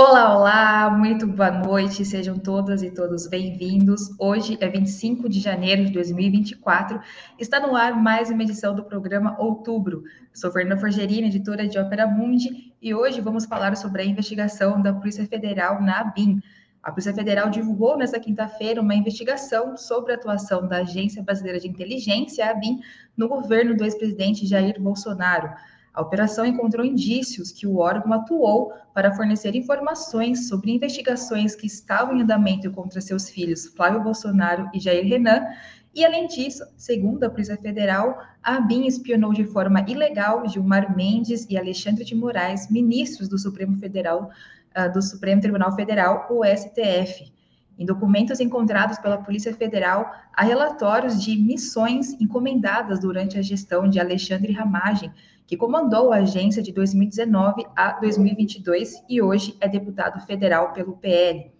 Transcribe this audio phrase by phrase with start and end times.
[0.00, 4.14] Olá, olá, muito boa noite, sejam todas e todos bem-vindos.
[4.16, 7.00] Hoje é 25 de janeiro de 2024,
[7.36, 10.04] está no ar mais uma edição do programa Outubro.
[10.32, 14.92] Sou Fernanda Forgerini, editora de Ópera Mundi, e hoje vamos falar sobre a investigação da
[14.92, 16.40] Polícia Federal na ABIN.
[16.80, 21.66] A Polícia Federal divulgou nesta quinta-feira uma investigação sobre a atuação da Agência Brasileira de
[21.66, 22.78] Inteligência, a ABIN,
[23.16, 25.50] no governo do ex-presidente Jair Bolsonaro.
[25.98, 32.16] A operação encontrou indícios que o órgão atuou para fornecer informações sobre investigações que estavam
[32.16, 35.44] em andamento contra seus filhos Flávio Bolsonaro e Jair Renan.
[35.92, 41.48] E, além disso, segundo a Polícia Federal, a ABIN espionou de forma ilegal Gilmar Mendes
[41.50, 44.30] e Alexandre de Moraes, ministros do Supremo Federal,
[44.78, 47.32] uh, do Supremo Tribunal Federal, o STF.
[47.76, 53.98] Em documentos encontrados pela Polícia Federal, há relatórios de missões encomendadas durante a gestão de
[53.98, 55.12] Alexandre Ramagem,
[55.48, 61.50] que comandou a agência de 2019 a 2022 e hoje é deputado federal pelo PL.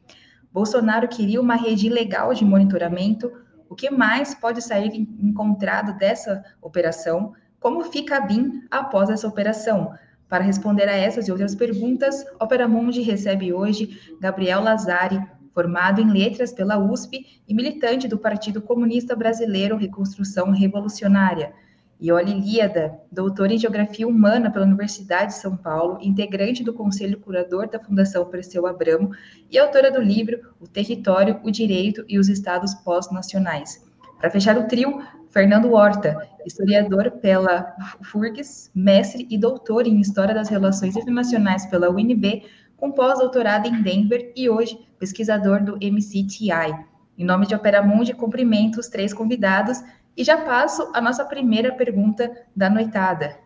[0.52, 3.32] Bolsonaro queria uma rede legal de monitoramento.
[3.66, 7.32] O que mais pode sair encontrado dessa operação?
[7.58, 9.94] Como fica a BIM após essa operação?
[10.28, 15.18] Para responder a essas e outras perguntas, Opera Mundi recebe hoje Gabriel Lazari,
[15.54, 21.54] formado em letras pela USP e militante do Partido Comunista Brasileiro Reconstrução Revolucionária.
[22.00, 27.68] Ioli Líada, doutora em Geografia Humana pela Universidade de São Paulo, integrante do Conselho Curador
[27.68, 29.10] da Fundação Perseu Abramo
[29.50, 33.84] e autora do livro O Território, o Direito e os Estados Pós-Nacionais.
[34.16, 40.48] Para fechar o trio, Fernando Horta, historiador pela FURGS, mestre e doutor em História das
[40.48, 42.44] Relações Internacionais pela UNB,
[42.76, 46.86] com pós-doutorado em Denver e hoje pesquisador do MCTI.
[47.18, 49.82] Em nome de Opera Mundi, cumprimento os três convidados
[50.18, 53.38] e já passo a nossa primeira pergunta da noitada.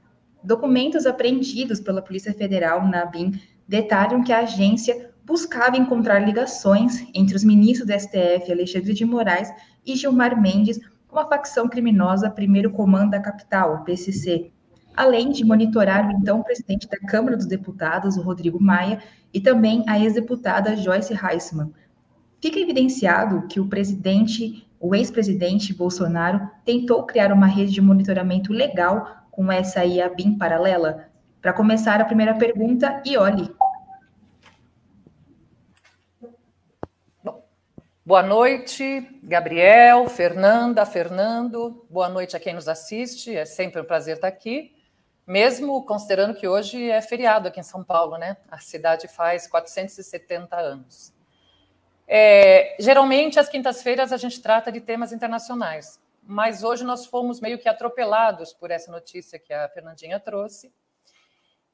[0.43, 3.39] Documentos apreendidos pela Polícia Federal na BIM
[3.69, 9.53] detalham que a agência buscava encontrar ligações entre os ministros do STF, Alexandre de Moraes
[9.85, 14.51] e Gilmar Mendes, com a facção criminosa Primeiro Comando da Capital, o PCC,
[14.97, 18.99] além de monitorar o então presidente da Câmara dos Deputados, o Rodrigo Maia,
[19.33, 21.71] e também a ex-deputada Joyce Heisman.
[22.41, 29.29] Fica evidenciado que o presidente o ex-presidente Bolsonaro tentou criar uma rede de monitoramento legal
[29.31, 31.09] com essa aí a BIM paralela?
[31.41, 33.49] Para começar a primeira pergunta, e olhe.
[38.05, 41.87] Boa noite, Gabriel, Fernanda, Fernando.
[41.89, 43.37] Boa noite a quem nos assiste.
[43.37, 44.75] É sempre um prazer estar aqui,
[45.25, 48.37] mesmo considerando que hoje é feriado aqui em São Paulo, né?
[48.51, 51.15] A cidade faz 470 anos.
[52.15, 57.59] É, geralmente, às quintas-feiras, a gente trata de temas internacionais, mas hoje nós fomos meio
[57.59, 60.71] que atropelados por essa notícia que a Fernandinha trouxe,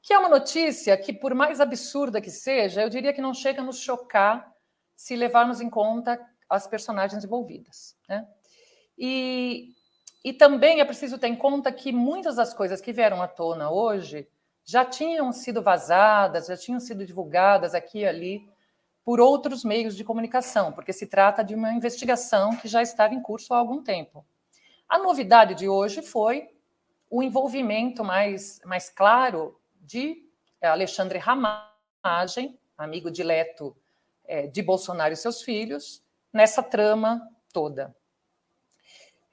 [0.01, 3.59] que é uma notícia que, por mais absurda que seja, eu diria que não chega
[3.59, 4.49] a nos chocar
[4.95, 6.17] se levarmos em conta
[6.49, 7.97] as personagens envolvidas.
[8.07, 8.25] Né?
[8.97, 9.73] E,
[10.23, 13.69] e também é preciso ter em conta que muitas das coisas que vieram à tona
[13.69, 14.25] hoje
[14.63, 18.49] já tinham sido vazadas, já tinham sido divulgadas aqui e ali
[19.09, 23.19] por outros meios de comunicação, porque se trata de uma investigação que já estava em
[23.19, 24.23] curso há algum tempo.
[24.87, 26.47] A novidade de hoje foi
[27.09, 30.29] o envolvimento mais, mais claro de
[30.61, 33.75] é, Alexandre Ramagem, amigo dileto
[34.25, 37.95] é, de Bolsonaro e seus filhos, nessa trama toda.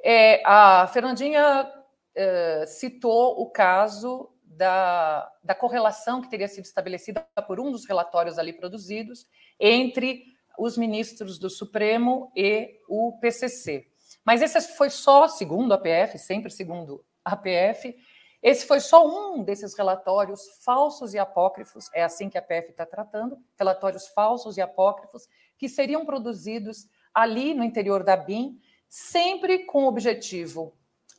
[0.03, 1.71] É, a Fernandinha
[2.15, 8.39] é, citou o caso da, da correlação que teria sido estabelecida por um dos relatórios
[8.39, 9.27] ali produzidos
[9.61, 10.25] entre
[10.59, 13.87] os ministros do Supremo e o PCC.
[14.25, 17.95] Mas esse foi só, segundo a PF, sempre segundo a PF,
[18.43, 22.87] esse foi só um desses relatórios falsos e apócrifos, é assim que a PF está
[22.87, 25.29] tratando, relatórios falsos e apócrifos,
[25.59, 28.59] que seriam produzidos ali no interior da BIM,
[28.89, 30.77] sempre com o objetivo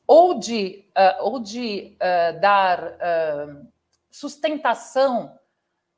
[0.07, 3.68] ou de, uh, ou de uh, dar uh,
[4.09, 5.38] sustentação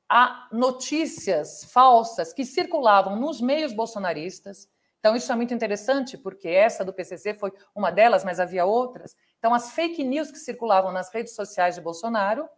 [0.10, 4.68] a notícias falsas que circulavam nos meios bolsonaristas.
[5.00, 9.16] Então, isso é muito interessante, porque essa do PCC foi uma delas, mas havia outras.
[9.38, 12.50] Então, as fake news que circulavam nas redes sociais de Bolsonaro,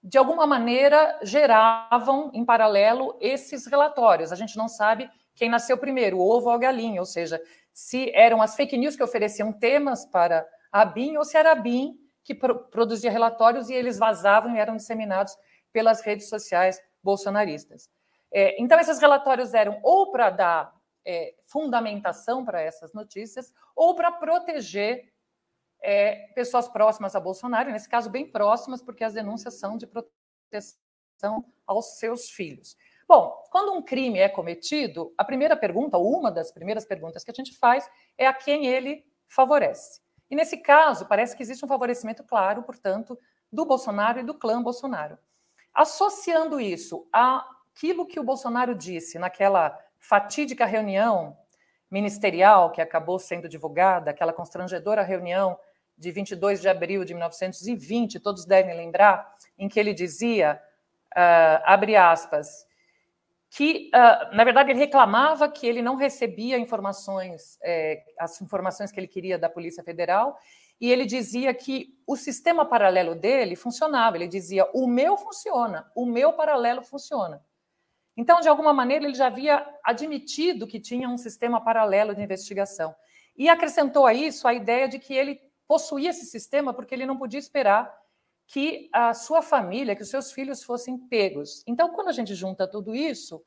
[0.00, 4.30] de alguma maneira, geravam em paralelo esses relatórios.
[4.30, 7.42] A gente não sabe quem nasceu primeiro, o ovo ou a galinha, ou seja,
[7.72, 11.54] se eram as fake news que ofereciam temas para a BIM ou se era a
[11.54, 15.36] BIM que pro produzia relatórios e eles vazavam e eram disseminados
[15.72, 17.90] pelas redes sociais bolsonaristas.
[18.30, 20.74] É, então, esses relatórios eram ou para dar
[21.04, 25.10] é, fundamentação para essas notícias ou para proteger
[25.80, 31.44] é, pessoas próximas a Bolsonaro, nesse caso bem próximas, porque as denúncias são de proteção
[31.66, 32.76] aos seus filhos.
[33.08, 37.30] Bom, quando um crime é cometido, a primeira pergunta, ou uma das primeiras perguntas que
[37.30, 37.88] a gente faz,
[38.18, 40.02] é a quem ele favorece.
[40.30, 43.18] E nesse caso, parece que existe um favorecimento claro, portanto,
[43.50, 45.18] do Bolsonaro e do clã Bolsonaro.
[45.72, 51.36] Associando isso àquilo que o Bolsonaro disse naquela fatídica reunião
[51.90, 55.58] ministerial que acabou sendo divulgada, aquela constrangedora reunião
[55.96, 60.62] de 22 de abril de 1920, todos devem lembrar, em que ele dizia,
[61.16, 62.67] uh, abre aspas,
[63.50, 69.00] que, uh, na verdade, ele reclamava que ele não recebia informações, é, as informações que
[69.00, 70.38] ele queria da Polícia Federal,
[70.80, 74.16] e ele dizia que o sistema paralelo dele funcionava.
[74.16, 77.42] Ele dizia: o meu funciona, o meu paralelo funciona.
[78.16, 82.94] Então, de alguma maneira, ele já havia admitido que tinha um sistema paralelo de investigação.
[83.36, 87.16] E acrescentou a isso a ideia de que ele possuía esse sistema porque ele não
[87.16, 87.94] podia esperar
[88.48, 91.62] que a sua família, que os seus filhos fossem pegos.
[91.66, 93.44] Então, quando a gente junta tudo isso,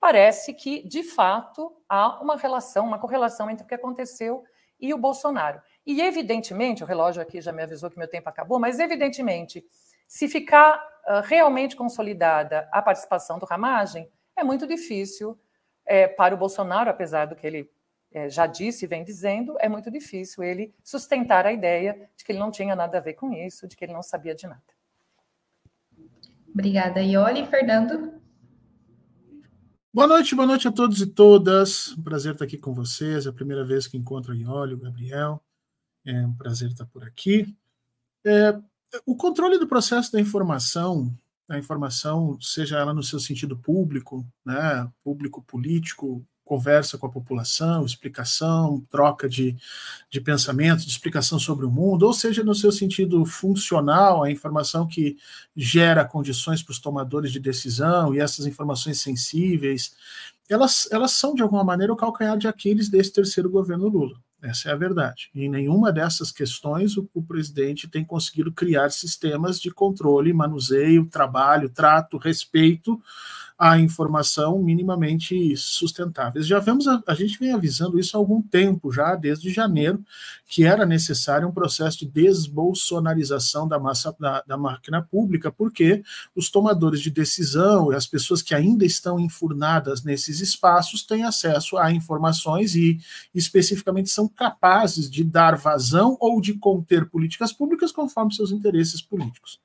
[0.00, 4.42] parece que, de fato, há uma relação, uma correlação entre o que aconteceu
[4.80, 5.62] e o Bolsonaro.
[5.86, 9.64] E, evidentemente, o relógio aqui já me avisou que meu tempo acabou, mas, evidentemente,
[10.08, 10.76] se ficar
[11.06, 15.38] uh, realmente consolidada a participação do Ramagem, é muito difícil
[15.86, 17.70] é, para o Bolsonaro, apesar do que ele
[18.28, 22.38] já disse e vem dizendo, é muito difícil ele sustentar a ideia de que ele
[22.38, 24.62] não tinha nada a ver com isso, de que ele não sabia de nada.
[26.52, 27.46] Obrigada, Ioli.
[27.46, 28.20] Fernando?
[29.92, 31.96] Boa noite, boa noite a todos e todas.
[31.96, 33.26] Um prazer estar aqui com vocês.
[33.26, 35.42] É a primeira vez que encontro a Ioli, o Gabriel.
[36.04, 37.56] É um prazer estar por aqui.
[38.26, 38.58] É,
[39.06, 41.16] o controle do processo da informação,
[41.48, 47.86] a informação, seja ela no seu sentido público, né, público político, conversa com a população,
[47.86, 49.56] explicação, troca de,
[50.10, 54.84] de pensamento, de explicação sobre o mundo, ou seja, no seu sentido funcional, a informação
[54.84, 55.16] que
[55.54, 59.94] gera condições para os tomadores de decisão e essas informações sensíveis,
[60.48, 64.18] elas, elas são, de alguma maneira, o calcanhar de Aquiles desse terceiro governo Lula.
[64.42, 65.30] Essa é a verdade.
[65.32, 71.68] Em nenhuma dessas questões o, o, presidente tem conseguido criar sistemas de controle, manuseio, trabalho,
[71.68, 73.00] trato, respeito
[73.62, 76.46] a informação minimamente sustentáveis.
[76.46, 80.02] Já vemos, a, a, gente vem avisando isso há algum tempo, já desde janeiro,
[80.46, 86.02] que era necessário um processo de desbolsonarização da, massa, da, da máquina pública, porque
[86.34, 91.76] os tomadores de decisão e as pessoas que ainda estão enfurnadas nesses espaços têm acesso
[91.76, 92.98] a informações e,
[93.34, 99.60] especificamente, são capazes de dar vazão ou de conter políticas públicas conforme seus interesses políticos.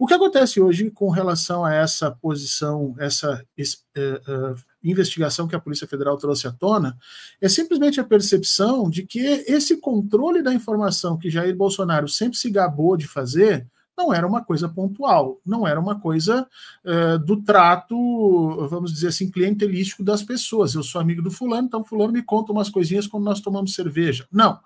[0.00, 5.60] O que acontece hoje com relação a essa posição, essa uh, uh, investigação que a
[5.60, 6.96] Polícia Federal trouxe à tona,
[7.38, 12.50] é simplesmente a percepção de que esse controle da informação que Jair Bolsonaro sempre se
[12.50, 13.66] gabou de fazer
[14.00, 16.48] não era uma coisa pontual, não era uma coisa
[16.84, 20.74] uh, do trato, vamos dizer assim, clientelístico das pessoas.
[20.74, 24.26] Eu sou amigo do fulano, então fulano me conta umas coisinhas quando nós tomamos cerveja.
[24.32, 24.58] Não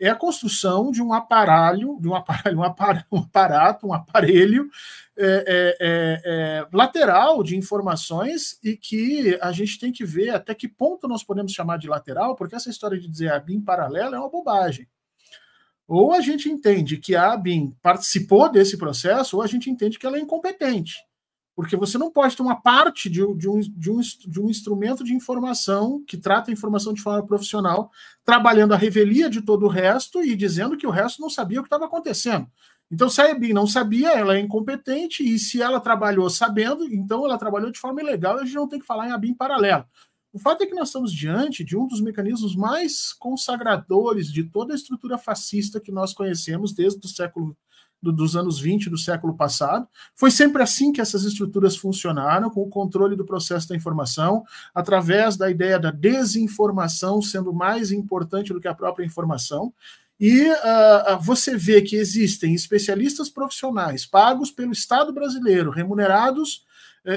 [0.00, 2.58] é a construção de um aparelho, de um aparelho,
[3.12, 4.70] um, aparato, um, aparelho
[5.16, 10.66] é, é, é, lateral de informações e que a gente tem que ver até que
[10.66, 14.18] ponto nós podemos chamar de lateral, porque essa história de dizer a BIM paralela é
[14.18, 14.88] uma bobagem.
[15.92, 20.06] Ou a gente entende que a ABIN participou desse processo, ou a gente entende que
[20.06, 20.94] ela é incompetente.
[21.52, 25.02] Porque você não pode ter uma parte de, de, um, de, um, de um instrumento
[25.02, 27.90] de informação que trata a informação de forma profissional,
[28.24, 31.62] trabalhando a revelia de todo o resto e dizendo que o resto não sabia o
[31.64, 32.46] que estava acontecendo.
[32.88, 37.24] Então, se a EBIN não sabia, ela é incompetente, e se ela trabalhou sabendo, então
[37.24, 39.84] ela trabalhou de forma ilegal a gente não tem que falar em ABIN paralelo.
[40.32, 44.72] O fato é que nós estamos diante de um dos mecanismos mais consagradores de toda
[44.72, 47.56] a estrutura fascista que nós conhecemos desde o século
[48.00, 49.88] do, dos anos 20 do século passado.
[50.14, 54.44] Foi sempre assim que essas estruturas funcionaram, com o controle do processo da informação,
[54.74, 59.72] através da ideia da desinformação sendo mais importante do que a própria informação.
[60.18, 66.64] E uh, você vê que existem especialistas profissionais pagos pelo Estado brasileiro, remunerados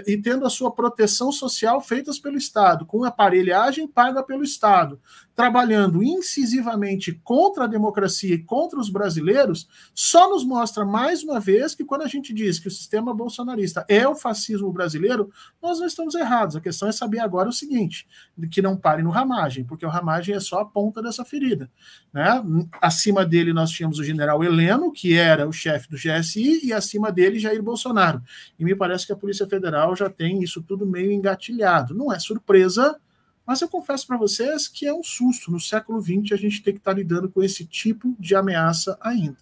[0.08, 5.00] e tendo a sua proteção social feitas pelo Estado, com aparelhagem paga pelo Estado,
[5.36, 11.74] trabalhando incisivamente contra a democracia e contra os brasileiros, só nos mostra mais uma vez
[11.74, 15.88] que quando a gente diz que o sistema bolsonarista é o fascismo brasileiro, nós não
[15.88, 16.56] estamos errados.
[16.56, 18.08] A questão é saber agora o seguinte:
[18.52, 21.70] que não pare no ramagem, porque o ramagem é só a ponta dessa ferida.
[22.14, 22.44] Né?
[22.82, 27.12] Acima dele nós tínhamos o general Heleno, que era o chefe do GSI, e acima
[27.12, 28.22] dele Jair Bolsonaro.
[28.58, 31.94] E me parece que a Polícia Federal Federal já tem isso tudo meio engatilhado.
[31.96, 33.00] Não é surpresa,
[33.46, 35.52] mas eu confesso para vocês que é um susto.
[35.52, 38.98] No século XX, a gente tem que estar tá lidando com esse tipo de ameaça
[39.02, 39.38] ainda.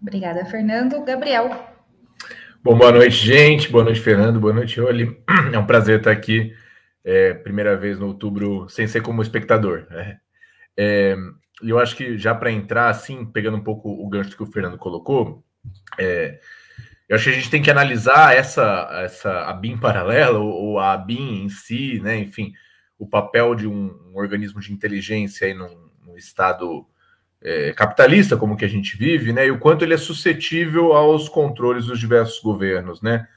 [0.00, 1.02] Obrigada, Fernando.
[1.02, 1.74] Gabriel.
[2.62, 3.70] Bom, boa noite, gente.
[3.70, 4.38] Boa noite, Fernando.
[4.38, 5.20] Boa noite, Oli.
[5.52, 6.54] É um prazer estar aqui.
[7.04, 9.86] É, primeira vez no outubro, sem ser como espectador.
[9.90, 10.18] Né?
[10.76, 11.16] É,
[11.62, 14.50] e eu acho que já para entrar, assim, pegando um pouco o gancho que o
[14.50, 15.44] Fernando colocou,
[15.98, 16.40] é,
[17.14, 20.78] eu acho que a gente tem que analisar essa, essa a BIM paralela, ou, ou
[20.80, 22.18] a BIM em si, né?
[22.18, 22.52] Enfim,
[22.98, 26.84] o papel de um, um organismo de inteligência aí num, num estado
[27.40, 29.46] é, capitalista como que a gente vive, né?
[29.46, 33.28] E o quanto ele é suscetível aos controles dos diversos governos, né?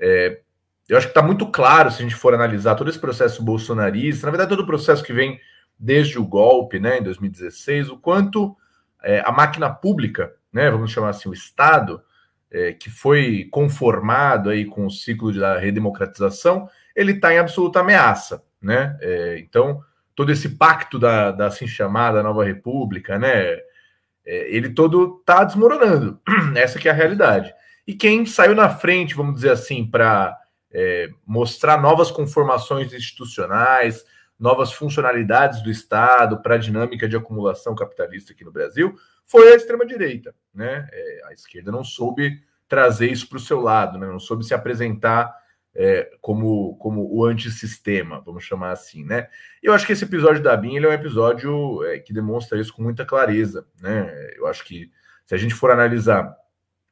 [0.00, 0.40] É,
[0.88, 4.26] eu acho que está muito claro se a gente for analisar todo esse processo bolsonarista,
[4.26, 5.40] na verdade todo o processo que vem
[5.78, 8.56] desde o golpe, né, em 2016, o quanto
[9.00, 12.02] é, a máquina pública, né, vamos chamar assim, o Estado,
[12.52, 18.44] é, que foi conformado aí com o ciclo da redemocratização, ele está em absoluta ameaça,
[18.60, 18.96] né?
[19.00, 19.82] É, então
[20.14, 23.56] todo esse pacto da, da assim chamada Nova República, né?
[24.24, 26.20] É, ele todo está desmoronando.
[26.54, 27.52] Essa que é a realidade.
[27.86, 30.38] E quem saiu na frente, vamos dizer assim, para
[30.70, 34.04] é, mostrar novas conformações institucionais,
[34.42, 38.92] novas funcionalidades do Estado para a dinâmica de acumulação capitalista aqui no Brasil,
[39.24, 40.34] foi a extrema-direita.
[40.52, 40.88] Né?
[40.92, 44.06] É, a esquerda não soube trazer isso para o seu lado, né?
[44.08, 45.32] não soube se apresentar
[45.72, 49.28] é, como, como o antissistema, vamos chamar assim, né?
[49.62, 52.74] Eu acho que esse episódio da BIM ele é um episódio é, que demonstra isso
[52.74, 54.12] com muita clareza, né?
[54.36, 54.90] Eu acho que
[55.24, 56.36] se a gente for analisar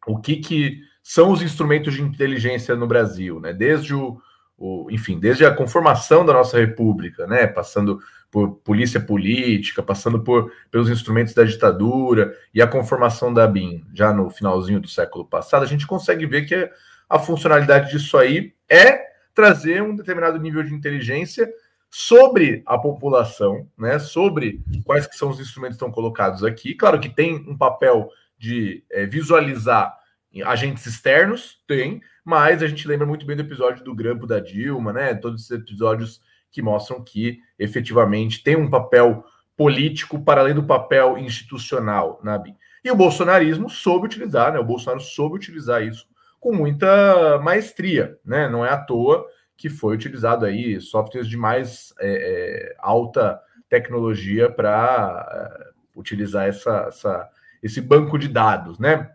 [0.07, 3.53] o que, que são os instrumentos de inteligência no Brasil, né?
[3.53, 4.19] Desde o,
[4.61, 7.47] o enfim, desde a conformação da nossa república, né?
[7.47, 7.99] Passando
[8.31, 14.13] por polícia política, passando por pelos instrumentos da ditadura e a conformação da BIM já
[14.13, 16.71] no finalzinho do século passado, a gente consegue ver que
[17.09, 19.01] a funcionalidade disso aí é
[19.35, 21.51] trazer um determinado nível de inteligência
[21.91, 26.75] sobre a população, né, sobre quais que são os instrumentos que estão colocados aqui.
[26.75, 30.00] Claro que tem um papel de é, visualizar
[30.45, 34.93] agentes externos, tem, mas a gente lembra muito bem do episódio do grampo da Dilma,
[34.93, 36.21] né, todos esses episódios
[36.51, 39.25] que mostram que efetivamente tem um papel
[39.57, 42.57] político para além do papel institucional na BIM.
[42.85, 46.07] E o bolsonarismo soube utilizar, né, o Bolsonaro soube utilizar isso
[46.41, 48.49] com muita maestria, né?
[48.49, 54.51] Não é à toa que foi utilizado aí softwares de mais é, é, alta tecnologia
[54.51, 57.29] para é, utilizar essa, essa,
[57.63, 59.11] esse banco de dados, né?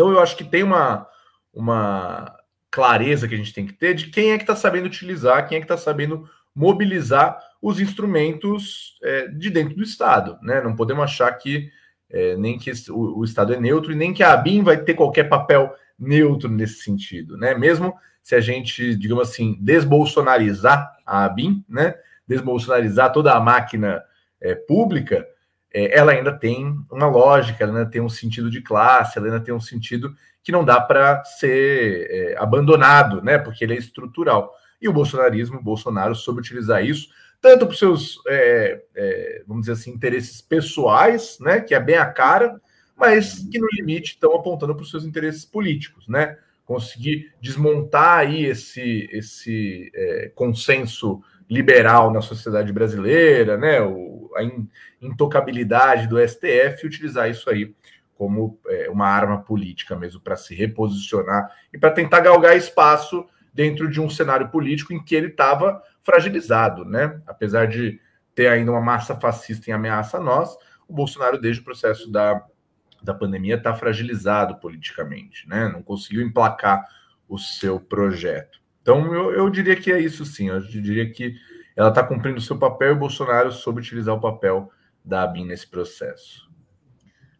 [0.00, 1.06] Então eu acho que tem uma,
[1.52, 2.34] uma
[2.70, 5.56] clareza que a gente tem que ter de quem é que está sabendo utilizar, quem
[5.56, 10.62] é que está sabendo mobilizar os instrumentos é, de dentro do Estado, né?
[10.62, 11.70] Não podemos achar que
[12.08, 14.94] é, nem que o, o, Estado é neutro e nem que a ABIN vai ter
[14.94, 17.54] qualquer papel neutro nesse sentido, né?
[17.54, 21.94] Mesmo se a gente, digamos assim, desbolsonarizar a ABIN, né?
[22.26, 24.02] Desbolsonarizar toda a máquina
[24.40, 25.26] é, pública,
[25.72, 29.40] é, ela ainda tem uma lógica, ela ainda tem um sentido de classe, ela ainda
[29.40, 33.38] tem um sentido que não dá para ser é, abandonado, né?
[33.38, 34.52] Porque ele é estrutural.
[34.80, 37.08] E o bolsonarismo, o Bolsonaro soube utilizar isso
[37.40, 41.60] tanto para os seus, é, é, vamos dizer assim, interesses pessoais, né?
[41.60, 42.60] Que é bem a cara,
[42.96, 46.36] mas que no limite estão apontando para os seus interesses políticos, né?
[46.66, 53.80] Conseguir desmontar aí esse, esse é, consenso liberal na sociedade brasileira, né?
[53.80, 54.42] O, a
[55.00, 57.74] intocabilidade do STF, e utilizar isso aí
[58.14, 63.90] como é, uma arma política mesmo para se reposicionar e para tentar galgar espaço dentro
[63.90, 67.18] de um cenário político em que ele estava fragilizado, né?
[67.26, 68.00] Apesar de
[68.34, 70.54] ter ainda uma massa fascista em ameaça a nós,
[70.86, 72.44] o Bolsonaro, desde o processo da
[73.02, 75.68] da pandemia está fragilizado politicamente, né?
[75.68, 76.84] Não conseguiu emplacar
[77.28, 78.60] o seu projeto.
[78.82, 80.48] Então, eu, eu diria que é isso sim.
[80.48, 81.34] Eu diria que
[81.80, 84.70] ela está cumprindo o seu papel e o Bolsonaro soube utilizar o papel
[85.02, 86.46] da ABIN nesse processo.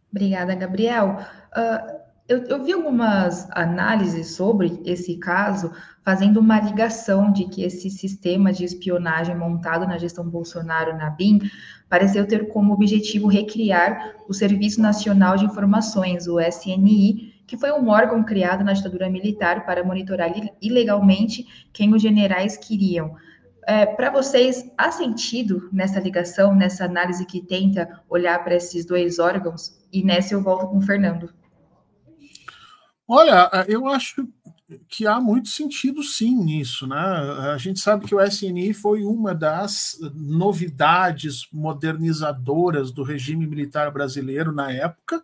[0.09, 1.19] Obrigada, Gabriel.
[1.55, 5.71] Uh, eu, eu, vi algumas análises sobre esse caso,
[6.03, 11.39] fazendo uma ligação de que esse sistema de espionagem montado na gestão Bolsonaro na BIM
[11.87, 17.89] pareceu ter como objetivo recriar o Serviço Nacional de Informações, o SNI, que foi um
[17.89, 23.15] órgão criado na ditadura militar para monitorar ilegalmente quem os generais queriam.
[23.67, 29.19] É, para vocês, há sentido nessa ligação, nessa análise que tenta olhar para esses dois
[29.19, 29.79] órgãos?
[29.91, 31.31] E nessa eu volto com o Fernando.
[33.07, 34.27] Olha, eu acho
[34.87, 36.95] que há muito sentido sim nisso, né?
[36.97, 44.51] A gente sabe que o SNI foi uma das novidades modernizadoras do regime militar brasileiro
[44.51, 45.23] na época.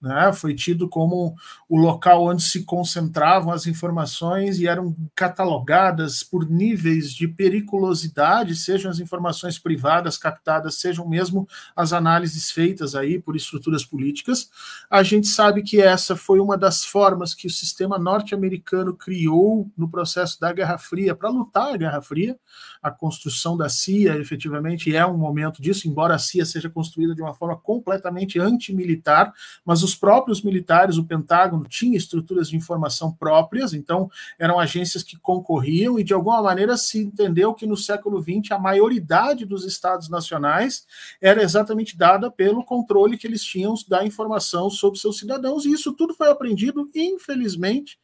[0.00, 0.32] Né?
[0.32, 1.34] Foi tido como
[1.68, 8.90] o local onde se concentravam as informações e eram catalogadas por níveis de periculosidade, sejam
[8.90, 14.50] as informações privadas captadas, sejam mesmo as análises feitas aí por estruturas políticas.
[14.88, 19.88] A gente sabe que essa foi uma das formas que o sistema norte-americano criou no
[19.88, 22.38] processo da Guerra Fria para lutar a Guerra Fria.
[22.80, 27.22] A construção da CIA, efetivamente, é um momento disso, embora a CIA seja construída de
[27.22, 29.32] uma forma completamente antimilitar,
[29.64, 35.16] mas os próprios militares, o Pentágono, tinha estruturas de informação próprias, então eram agências que
[35.16, 40.08] concorriam, e de alguma maneira se entendeu que no século XX a maioridade dos estados
[40.08, 40.86] nacionais
[41.20, 45.92] era exatamente dada pelo controle que eles tinham da informação sobre seus cidadãos, e isso
[45.92, 47.98] tudo foi aprendido, infelizmente,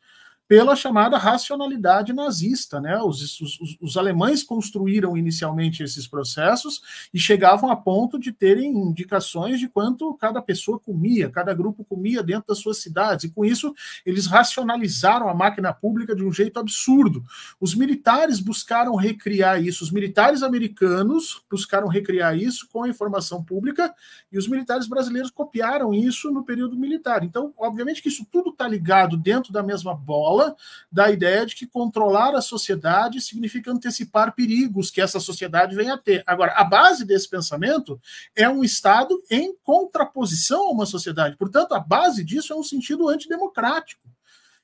[0.55, 2.81] pela chamada racionalidade nazista.
[2.81, 2.97] Né?
[3.03, 6.81] Os, os, os, alemães construíram inicialmente esses processos
[7.13, 12.23] e chegavam a ponto de terem indicações de quanto cada pessoa comia, cada grupo comia
[12.23, 13.75] dentro das suas cidades, e com isso
[14.07, 17.25] eles racionalizaram a máquina pública de um jeito absurdo.
[17.61, 23.93] Os militares buscaram recriar isso, os militares americanos buscaram recriar isso com a informação pública,
[24.31, 27.25] e os militares brasileiros copiaram isso no período militar.
[27.25, 30.44] Então, obviamente que isso tudo está ligado dentro da mesma bola
[30.91, 35.99] da ideia de que controlar a sociedade significa antecipar perigos que essa sociedade venha a
[35.99, 36.23] ter.
[36.27, 38.01] Agora, a base desse pensamento
[38.35, 41.37] é um Estado em contraposição a uma sociedade.
[41.37, 44.03] Portanto, a base disso é um sentido antidemocrático.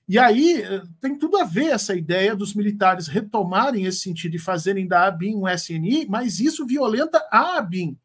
[0.09, 4.41] E aí eh, tem tudo a ver essa ideia dos militares retomarem esse sentido e
[4.41, 7.97] fazerem da ABIN um SNI, mas isso violenta a ABIN.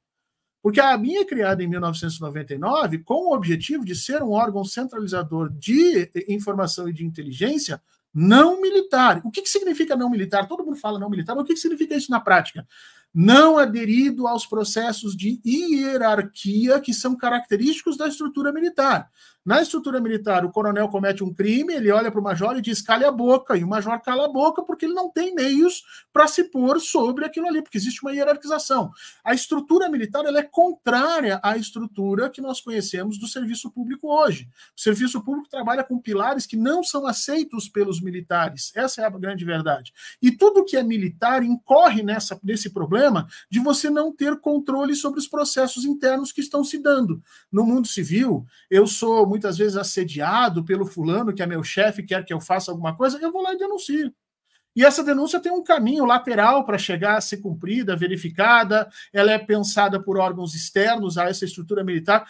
[0.65, 5.47] Porque a ABIN é criada em 1999 com o objetivo de ser um órgão centralizador
[5.51, 7.79] de informação e de inteligência
[8.11, 9.21] não militar.
[9.23, 10.47] O que, que significa não militar?
[10.47, 12.67] Todo mundo fala não militar, mas o que, que significa isso na prática?
[13.13, 19.11] Não aderido aos processos de hierarquia que são característicos da estrutura militar.
[19.45, 22.81] Na estrutura militar, o coronel comete um crime, ele olha para o major e diz
[22.81, 26.25] cale a boca, e o major cala a boca porque ele não tem meios para
[26.25, 28.89] se pôr sobre aquilo ali, porque existe uma hierarquização.
[29.23, 34.49] A estrutura militar ela é contrária à estrutura que nós conhecemos do serviço público hoje.
[34.75, 38.71] O serviço público trabalha com pilares que não são aceitos pelos militares.
[38.75, 39.93] Essa é a grande verdade.
[40.19, 45.19] E tudo que é militar incorre nessa, nesse problema de você não ter controle sobre
[45.19, 47.21] os processos internos que estão se dando.
[47.51, 52.23] No mundo civil, eu sou muitas vezes assediado pelo fulano que é meu chefe, quer
[52.23, 54.13] que eu faça alguma coisa, eu vou lá e denuncio.
[54.75, 59.39] E essa denúncia tem um caminho lateral para chegar a ser cumprida, verificada, ela é
[59.39, 62.25] pensada por órgãos externos a essa estrutura militar,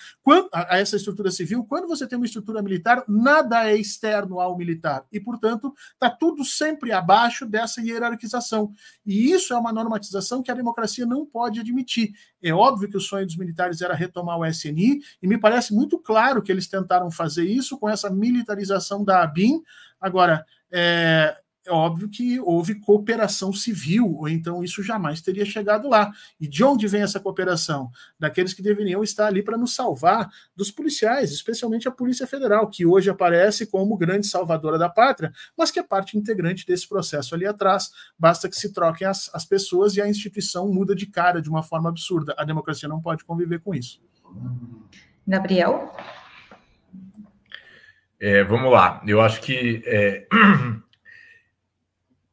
[0.53, 1.63] a essa estrutura civil.
[1.63, 5.05] Quando você tem uma estrutura militar, nada é externo ao militar.
[5.11, 8.71] E, portanto, está tudo sempre abaixo dessa hierarquização.
[9.05, 12.13] E isso é uma normatização que a democracia não pode admitir.
[12.41, 15.97] É óbvio que o sonho dos militares era retomar o SNI, e me parece muito
[15.97, 19.63] claro que eles tentaram fazer isso com essa militarização da ABIN.
[19.99, 26.11] Agora, é, é óbvio que houve cooperação civil, ou então isso jamais teria chegado lá.
[26.39, 27.89] E de onde vem essa cooperação?
[28.19, 32.85] Daqueles que deveriam estar ali para nos salvar dos policiais, especialmente a Polícia Federal, que
[32.85, 37.45] hoje aparece como grande salvadora da pátria, mas que é parte integrante desse processo ali
[37.45, 37.89] atrás.
[38.17, 41.63] Basta que se troquem as, as pessoas e a instituição muda de cara de uma
[41.63, 42.35] forma absurda.
[42.37, 43.99] A democracia não pode conviver com isso.
[45.27, 45.95] Gabriel?
[48.19, 49.01] É, vamos lá.
[49.05, 49.81] Eu acho que.
[49.85, 50.27] É...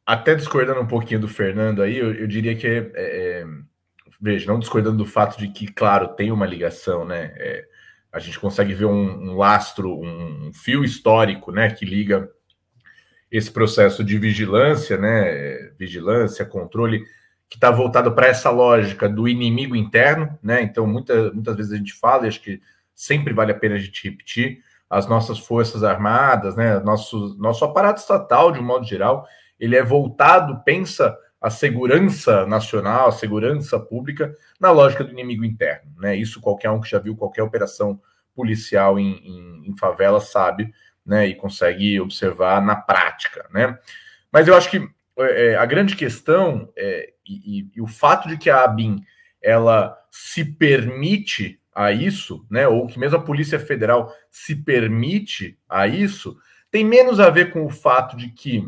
[0.05, 3.45] até discordando um pouquinho do Fernando aí, eu, eu diria que é, é, é,
[4.19, 7.33] veja, não discordando do fato de que, claro, tem uma ligação, né?
[7.37, 7.65] É,
[8.11, 12.29] a gente consegue ver um, um lastro, um, um, fio histórico, né, que liga
[13.31, 17.03] esse processo de vigilância, né, vigilância, controle,
[17.49, 20.61] que está voltado para essa lógica do inimigo interno, né?
[20.61, 22.61] Então, muita, muitas vezes a gente fala, e acho que
[22.93, 27.99] sempre vale a pena a gente repetir, as nossas forças armadas, né, nosso, nosso aparato
[27.99, 29.27] estatal, de um modo geral,
[29.63, 35.89] ele é voltado, pensa a segurança nacional, a segurança pública na lógica do inimigo interno.
[35.97, 36.17] Né?
[36.17, 37.97] Isso qualquer um que já viu qualquer operação
[38.35, 40.73] policial em, em, em favela sabe
[41.05, 41.27] né?
[41.27, 43.47] e consegue observar na prática.
[43.53, 43.77] Né?
[44.29, 44.85] Mas eu acho que
[45.17, 49.01] é, é, a grande questão é, e, e, o fato de que a ABIN
[49.41, 55.87] ela se permite a isso, né, ou que mesmo a Polícia Federal se permite a
[55.87, 56.37] isso,
[56.69, 58.67] tem menos a ver com o fato de que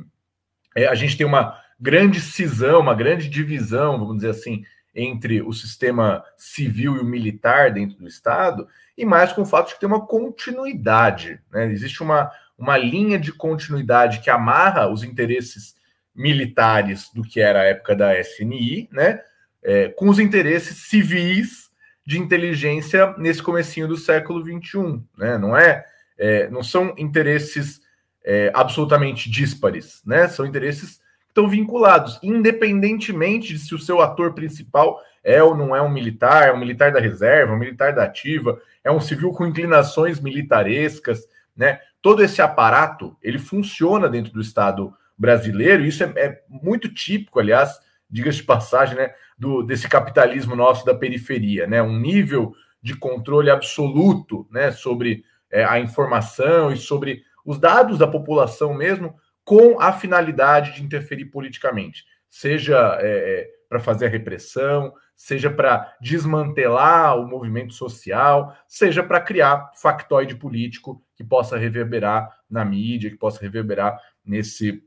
[0.75, 5.51] é, a gente tem uma grande cisão, uma grande divisão, vamos dizer assim, entre o
[5.51, 9.79] sistema civil e o militar dentro do Estado, e mais com o fato de que
[9.79, 11.39] tem uma continuidade.
[11.51, 11.71] Né?
[11.71, 15.75] Existe uma, uma linha de continuidade que amarra os interesses
[16.15, 19.21] militares do que era a época da SNI, né?
[19.61, 21.71] É, com os interesses civis
[22.05, 25.37] de inteligência nesse comecinho do século XXI, né?
[25.37, 25.83] Não é,
[26.17, 27.81] é não são interesses
[28.25, 30.27] é, absolutamente díspares, né?
[30.27, 35.75] São interesses que estão vinculados, independentemente de se o seu ator principal é ou não
[35.75, 39.31] é um militar, é um militar da reserva, um militar da ativa, é um civil
[39.31, 41.79] com inclinações militarescas, né?
[42.01, 47.39] Todo esse aparato ele funciona dentro do Estado brasileiro, e isso é, é muito típico,
[47.39, 51.81] aliás, diga-se de passagem, né, do, desse capitalismo nosso da periferia, né?
[51.81, 58.07] Um nível de controle absoluto, né, sobre é, a informação e sobre os dados da
[58.07, 64.93] população mesmo, com a finalidade de interferir politicamente, seja é, é para fazer a repressão,
[65.15, 72.63] seja para desmantelar o movimento social, seja para criar factoide político que possa reverberar na
[72.63, 74.83] mídia, que possa reverberar nesse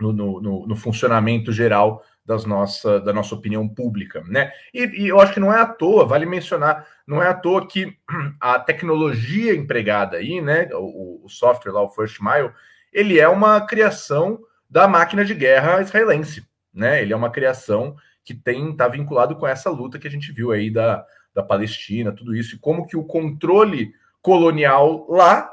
[0.00, 4.50] no, no, no funcionamento geral das nossa, da nossa opinião pública, né?
[4.72, 7.66] E, e, eu acho que não é à toa, vale mencionar, não é à toa
[7.66, 7.96] que
[8.40, 10.68] a tecnologia empregada aí, né?
[10.72, 12.50] O, o software lá, o First Mile,
[12.92, 17.02] ele é uma criação da máquina de guerra israelense, né?
[17.02, 20.50] Ele é uma criação que tem está vinculado com essa luta que a gente viu
[20.50, 25.50] aí da, da Palestina, tudo isso, e como que o controle colonial lá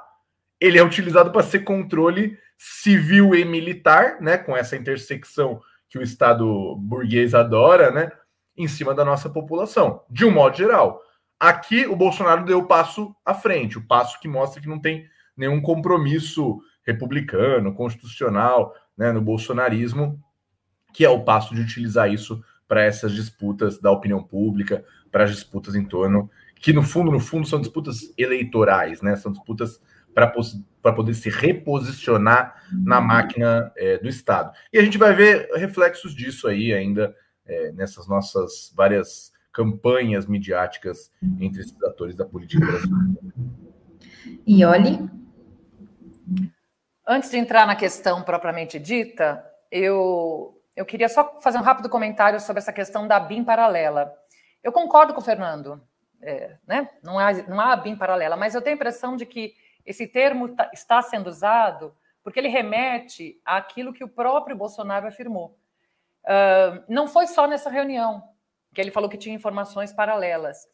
[0.60, 5.60] ele é utilizado para ser controle civil e militar, né, com essa intersecção
[5.92, 8.10] que o Estado burguês adora, né,
[8.58, 11.02] em cima da nossa população, de um modo geral.
[11.38, 15.06] Aqui o Bolsonaro deu o passo à frente, o passo que mostra que não tem
[15.36, 20.18] nenhum compromisso republicano, constitucional, né, no bolsonarismo,
[20.94, 25.32] que é o passo de utilizar isso para essas disputas da opinião pública, para as
[25.32, 26.30] disputas em torno
[26.62, 29.16] que no fundo, no fundo, são disputas eleitorais, né?
[29.16, 29.82] São disputas
[30.14, 34.52] para poder se reposicionar na máquina é, do Estado.
[34.72, 41.12] E a gente vai ver reflexos disso aí ainda é, nessas nossas várias campanhas midiáticas
[41.40, 43.20] entre esses atores da política brasileira.
[44.46, 45.10] E olhe.
[47.08, 52.40] Antes de entrar na questão propriamente dita, eu eu queria só fazer um rápido comentário
[52.40, 54.14] sobre essa questão da BIM paralela.
[54.64, 55.82] Eu concordo com o Fernando,
[56.22, 56.90] é, né?
[57.04, 59.54] não, há, não há BIM paralela, mas eu tenho a impressão de que
[59.86, 65.58] esse termo tá, está sendo usado porque ele remete àquilo que o próprio Bolsonaro afirmou.
[66.24, 68.22] Uh, não foi só nessa reunião
[68.74, 70.68] que ele falou que tinha informações paralelas.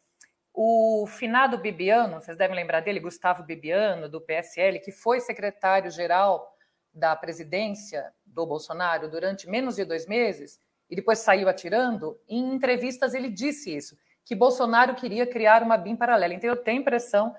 [0.52, 6.54] O finado Bibiano, vocês devem lembrar dele, Gustavo Bibiano, do PSL, que foi secretário-geral
[6.92, 13.14] da presidência do Bolsonaro durante menos de dois meses e depois saiu atirando, em entrevistas
[13.14, 16.34] ele disse isso, que Bolsonaro queria criar uma BIM paralela.
[16.34, 17.34] Então eu tenho a impressão,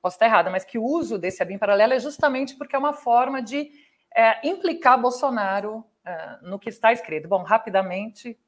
[0.00, 2.92] posso estar errada, mas que o uso desse BIM paralela é justamente porque é uma
[2.92, 3.70] forma de
[4.14, 7.28] é, implicar Bolsonaro é, no que está escrito.
[7.28, 8.38] Bom, rapidamente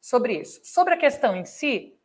[0.00, 0.60] sobre isso.
[0.64, 1.96] Sobre a questão em si,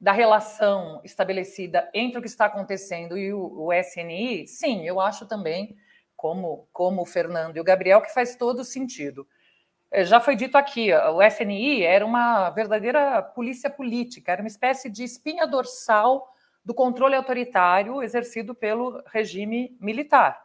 [0.00, 5.26] da relação estabelecida entre o que está acontecendo e o, o SNI, sim, eu acho
[5.26, 5.76] também
[6.14, 9.26] como, como o Fernando e o Gabriel, que faz todo sentido.
[9.90, 14.88] É, já foi dito aqui, o FNI era uma verdadeira polícia política, era uma espécie
[14.88, 16.32] de espinha dorsal
[16.64, 20.42] do controle autoritário exercido pelo regime militar.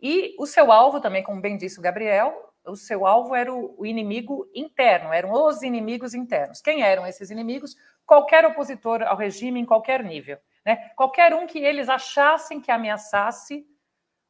[0.00, 3.86] E o seu alvo também, como bem disse o Gabriel, o seu alvo era o,
[3.86, 6.60] inimigo interno, eram os inimigos internos.
[6.60, 7.76] Quem eram esses inimigos?
[8.04, 10.38] Qualquer opositor ao regime em qualquer nível.
[10.64, 10.90] Né?
[10.96, 13.64] Qualquer um que eles achassem que ameaçasse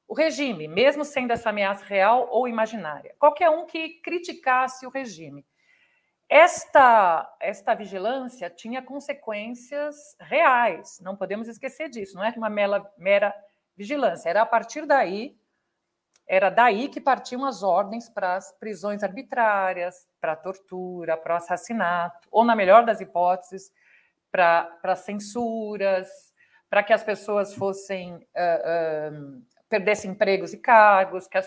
[0.07, 3.15] o regime, mesmo sendo essa ameaça real ou imaginária.
[3.19, 5.45] Qualquer um que criticasse o regime.
[6.29, 13.35] Esta, esta vigilância tinha consequências reais, não podemos esquecer disso, não era uma mera, mera
[13.77, 15.37] vigilância, era a partir daí,
[16.27, 21.37] era daí que partiam as ordens para as prisões arbitrárias, para a tortura, para o
[21.37, 23.71] assassinato, ou, na melhor das hipóteses,
[24.33, 26.09] para, para censuras,
[26.69, 31.39] para que as pessoas fossem uh, uh, perdesse empregos e cargos, que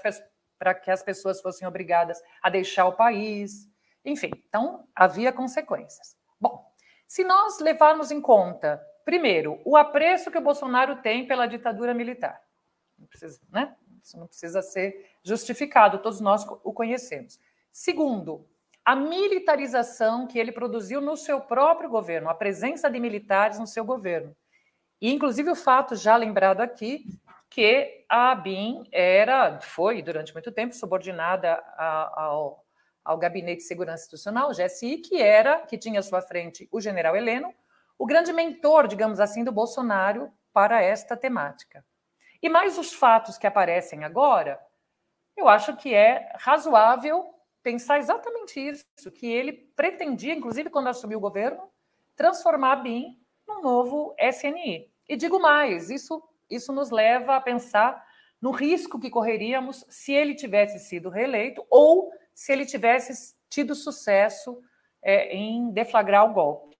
[0.57, 3.67] para que as pessoas fossem obrigadas a deixar o país.
[4.05, 6.17] Enfim, então havia consequências.
[6.39, 6.65] Bom,
[7.07, 12.41] se nós levarmos em conta, primeiro, o apreço que o Bolsonaro tem pela ditadura militar,
[12.97, 13.75] não precisa, né?
[14.01, 17.39] Isso não precisa ser justificado, todos nós o conhecemos.
[17.71, 18.47] Segundo,
[18.83, 23.83] a militarização que ele produziu no seu próprio governo, a presença de militares no seu
[23.83, 24.35] governo.
[25.01, 27.05] E, inclusive, o fato já lembrado aqui
[27.49, 31.55] que a ABIN era, foi durante muito tempo subordinada
[32.15, 32.65] ao,
[33.09, 37.15] ao Gabinete de Segurança Institucional, GSI, que era, que tinha à sua frente o general
[37.15, 37.51] Heleno,
[37.97, 41.83] o grande mentor, digamos assim, do Bolsonaro para esta temática.
[42.39, 44.59] E mais os fatos que aparecem agora,
[45.35, 51.21] eu acho que é razoável pensar exatamente isso, que ele pretendia, inclusive quando assumiu o
[51.21, 51.67] governo,
[52.15, 54.87] transformar a BIM num um novo SNI.
[55.07, 58.05] E digo mais, isso, isso nos leva a pensar
[58.39, 64.61] no risco que correríamos se ele tivesse sido reeleito ou se ele tivesse tido sucesso
[65.01, 66.77] é, em deflagrar o golpe.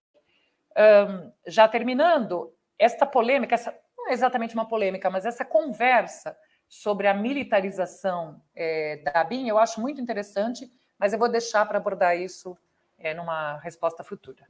[0.76, 6.36] Um, já terminando, esta polêmica, essa, não é exatamente uma polêmica, mas essa conversa
[6.68, 11.78] sobre a militarização é, da BIM, eu acho muito interessante, mas eu vou deixar para
[11.78, 12.56] abordar isso
[12.96, 14.46] é, numa resposta futura.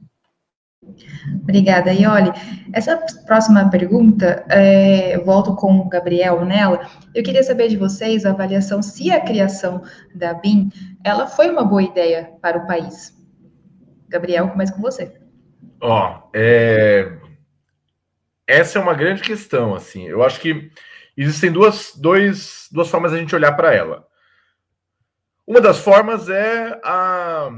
[1.41, 2.31] Obrigada, Ioli.
[2.73, 6.89] Essa próxima pergunta, é, volto com o Gabriel nela.
[7.13, 9.83] Eu queria saber de vocês a avaliação se a criação
[10.15, 10.71] da BIM,
[11.03, 13.15] ela foi uma boa ideia para o país.
[14.09, 15.15] Gabriel, começa com você.
[15.79, 17.15] Ó, oh, é...
[18.47, 20.07] essa é uma grande questão, assim.
[20.07, 20.71] Eu acho que
[21.15, 24.05] existem duas, dois, duas formas a gente olhar para ela.
[25.45, 27.49] Uma das formas é a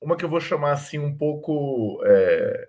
[0.00, 2.68] uma que eu vou chamar assim um pouco é,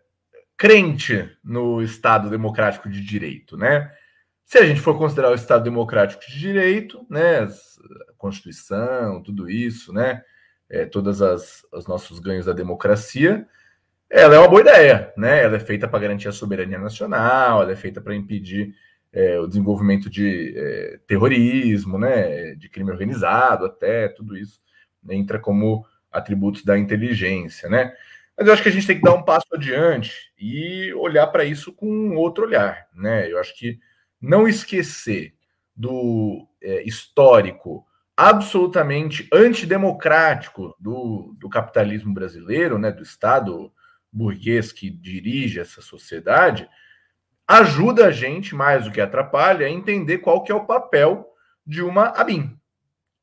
[0.61, 3.91] crente no Estado democrático de direito, né?
[4.45, 9.91] Se a gente for considerar o Estado democrático de direito, né, a Constituição, tudo isso,
[9.91, 10.21] né,
[10.69, 13.47] é, todas as os nossos ganhos da democracia,
[14.07, 15.43] ela é uma boa ideia, né?
[15.43, 18.75] Ela é feita para garantir a soberania nacional, ela é feita para impedir
[19.11, 24.61] é, o desenvolvimento de é, terrorismo, né, de crime organizado, até tudo isso
[25.09, 27.95] entra como atributos da inteligência, né?
[28.41, 31.45] Mas eu acho que a gente tem que dar um passo adiante e olhar para
[31.45, 33.31] isso com outro olhar, né?
[33.31, 33.77] Eu acho que
[34.19, 35.35] não esquecer
[35.75, 37.85] do é, histórico
[38.17, 43.71] absolutamente antidemocrático do, do capitalismo brasileiro, né, do Estado
[44.11, 46.67] burguês que dirige essa sociedade,
[47.47, 51.27] ajuda a gente, mais do que atrapalha, a entender qual que é o papel
[51.63, 52.57] de uma ABIN,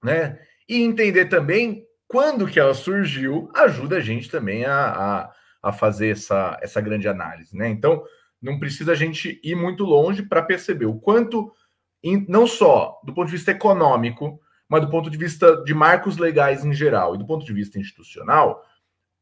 [0.01, 0.39] né?
[0.69, 6.09] E entender também quando que ela surgiu, ajuda a gente também a, a, a fazer
[6.09, 7.68] essa, essa grande análise, né?
[7.68, 8.03] Então,
[8.40, 11.53] não precisa a gente ir muito longe para perceber o quanto,
[12.27, 16.64] não só do ponto de vista econômico, mas do ponto de vista de marcos legais
[16.64, 18.64] em geral e do ponto de vista institucional,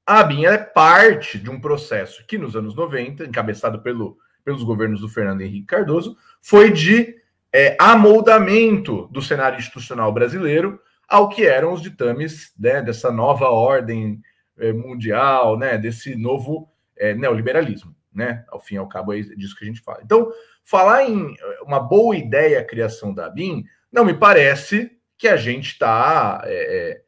[0.07, 5.01] a ABIN é parte de um processo que nos anos 90, encabeçado pelo, pelos governos
[5.01, 7.17] do Fernando Henrique Cardoso, foi de
[7.53, 14.21] é, amoldamento do cenário institucional brasileiro ao que eram os ditames né, dessa nova ordem
[14.59, 17.95] é, mundial, né, desse novo é, neoliberalismo.
[18.13, 18.45] Né?
[18.49, 20.01] Ao fim e ao cabo é disso que a gente fala.
[20.03, 20.33] Então,
[20.65, 25.73] falar em uma boa ideia a criação da BIM, não me parece que a gente
[25.73, 27.03] está é, é,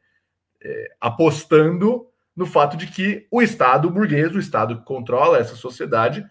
[0.63, 6.25] é, apostando no fato de que o Estado burguês, o Estado que controla essa sociedade,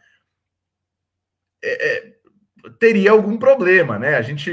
[1.62, 2.14] é, é,
[2.78, 4.16] teria algum problema, né?
[4.16, 4.50] A gente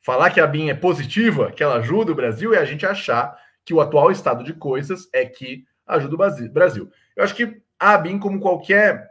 [0.00, 3.36] falar que a BIM é positiva, que ela ajuda o Brasil, é a gente achar
[3.64, 6.90] que o atual estado de coisas é que ajuda o Brasil.
[7.14, 9.10] Eu acho que a BIM, como qualquer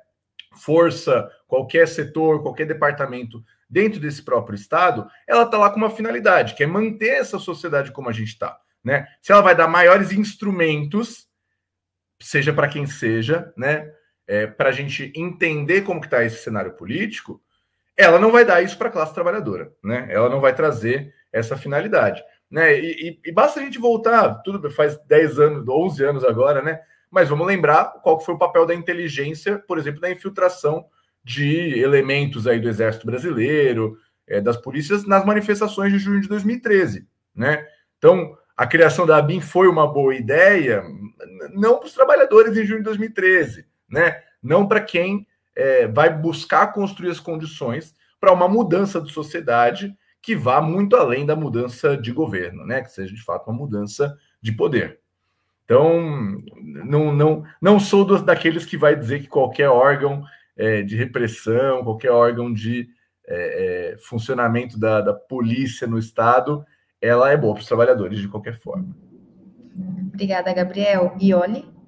[0.56, 6.56] força, qualquer setor, qualquer departamento dentro desse próprio Estado, ela está lá com uma finalidade,
[6.56, 8.60] que é manter essa sociedade como a gente está.
[8.84, 9.08] Né?
[9.22, 11.28] Se ela vai dar maiores instrumentos,
[12.20, 13.92] seja para quem seja, né,
[14.28, 17.42] é, para a gente entender como está esse cenário político,
[18.00, 20.08] ela não vai dar isso para a classe trabalhadora, né?
[20.10, 22.80] Ela não vai trazer essa finalidade, né?
[22.80, 26.80] E, e, e, basta a gente voltar, tudo faz 10 anos, 11 anos agora, né?
[27.12, 30.86] Mas vamos lembrar qual foi o papel da inteligência, por exemplo, na infiltração
[31.22, 37.06] de elementos aí do Exército Brasileiro, é, das polícias nas manifestações de junho de 2013,
[37.36, 37.68] né?
[37.98, 40.86] Então, a criação da ABIN foi uma boa ideia,
[41.52, 44.22] não para os trabalhadores em junho de 2013, né?
[44.42, 45.28] Não para quem
[45.60, 51.26] é, vai buscar construir as condições para uma mudança de sociedade que vá muito além
[51.26, 52.82] da mudança de governo, né?
[52.82, 55.00] Que seja de fato uma mudança de poder.
[55.66, 56.42] Então,
[56.86, 60.24] não, não, não sou dos, daqueles que vai dizer que qualquer órgão
[60.58, 62.88] é, de repressão, qualquer órgão de
[63.28, 66.66] é, é, funcionamento da, da polícia no Estado,
[67.02, 68.96] ela é boa para os trabalhadores de qualquer forma.
[70.08, 71.16] Obrigada, Gabriel.
[71.20, 71.79] E Oli?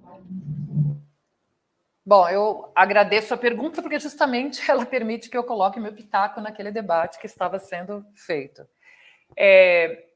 [2.11, 6.69] Bom, eu agradeço a pergunta porque justamente ela permite que eu coloque meu pitaco naquele
[6.69, 8.67] debate que estava sendo feito.
[9.37, 10.07] É,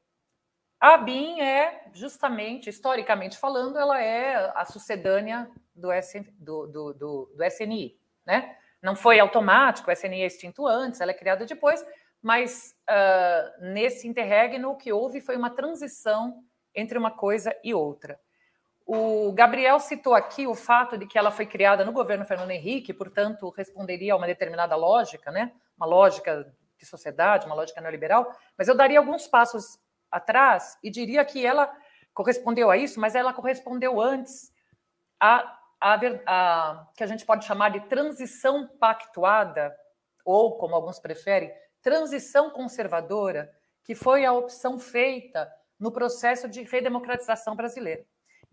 [0.78, 7.32] a BIM é justamente, historicamente falando, ela é a sucedânea do, SN, do, do, do,
[7.34, 8.58] do SNI, né?
[8.82, 11.82] Não foi automático, o SNI é extinto antes, ela é criada depois,
[12.20, 18.20] mas uh, nesse interregno o que houve foi uma transição entre uma coisa e outra.
[18.86, 22.94] O Gabriel citou aqui o fato de que ela foi criada no governo Fernando Henrique,
[22.94, 25.52] portanto, responderia a uma determinada lógica, né?
[25.76, 29.78] uma lógica de sociedade, uma lógica neoliberal, mas eu daria alguns passos
[30.10, 31.74] atrás e diria que ela
[32.14, 34.52] correspondeu a isso, mas ela correspondeu antes
[35.20, 35.94] a a,
[36.26, 39.76] a, que a gente pode chamar de transição pactuada,
[40.24, 43.50] ou, como alguns preferem, transição conservadora,
[43.84, 48.04] que foi a opção feita no processo de redemocratização brasileira.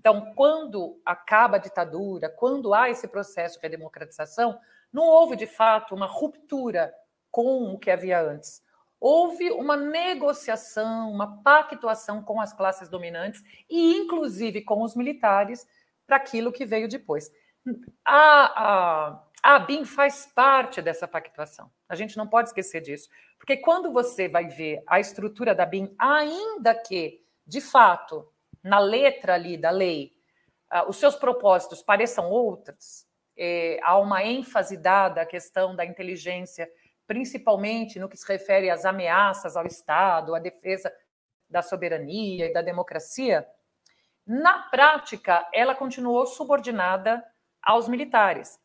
[0.03, 4.59] Então, quando acaba a ditadura, quando há esse processo de redemocratização,
[4.91, 6.93] não houve de fato uma ruptura
[7.31, 8.61] com o que havia antes.
[8.99, 15.65] Houve uma negociação, uma pactuação com as classes dominantes e, inclusive, com os militares
[16.05, 17.31] para aquilo que veio depois.
[18.03, 21.71] A, a, a faz parte dessa pactuação.
[21.87, 23.07] A gente não pode esquecer disso.
[23.39, 28.32] Porque quando você vai ver a estrutura da BIM, ainda que, de fato,
[28.63, 30.13] na letra ali da lei,
[30.73, 36.69] uh, os seus propósitos pareçam outros, eh, há uma ênfase dada à questão da inteligência,
[37.07, 40.93] principalmente no que se refere às ameaças ao Estado, à defesa
[41.49, 43.45] da soberania e da democracia,
[44.25, 47.23] na prática, ela continuou subordinada
[47.61, 48.57] aos militares.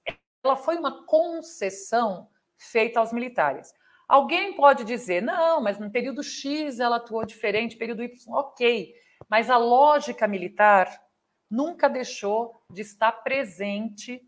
[0.45, 3.73] Ela foi uma concessão feita aos militares.
[4.09, 8.95] Alguém pode dizer, não, mas no período X ela atuou diferente, período Y, ok.
[9.29, 10.89] Mas a lógica militar
[11.51, 14.23] nunca deixou de estar presente,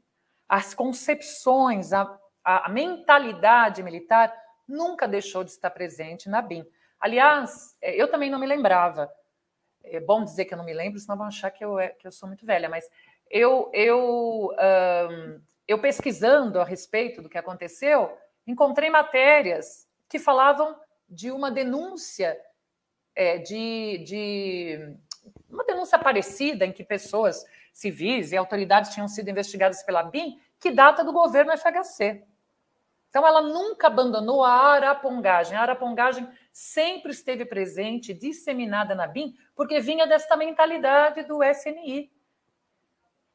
[0.49, 4.35] as concepções, a, a mentalidade militar
[4.67, 6.65] nunca deixou de estar presente na BIM.
[6.99, 9.11] Aliás, é, eu também não me lembrava
[9.85, 12.07] é bom dizer que eu não me lembro, senão vão achar que eu, é, que
[12.07, 12.89] eu sou muito velha, mas
[13.31, 14.51] eu, eu,
[15.67, 20.77] eu pesquisando a respeito do que aconteceu, encontrei matérias que falavam
[21.09, 22.37] de uma denúncia
[23.15, 24.97] é, de, de
[25.49, 30.71] uma denúncia parecida em que pessoas civis e autoridades tinham sido investigadas pela BIM, que
[30.71, 32.25] data do governo FHC.
[33.09, 35.57] Então, ela nunca abandonou a arapongagem.
[35.57, 42.11] A arapongagem sempre esteve presente, disseminada na BIM, porque vinha desta mentalidade do SNI.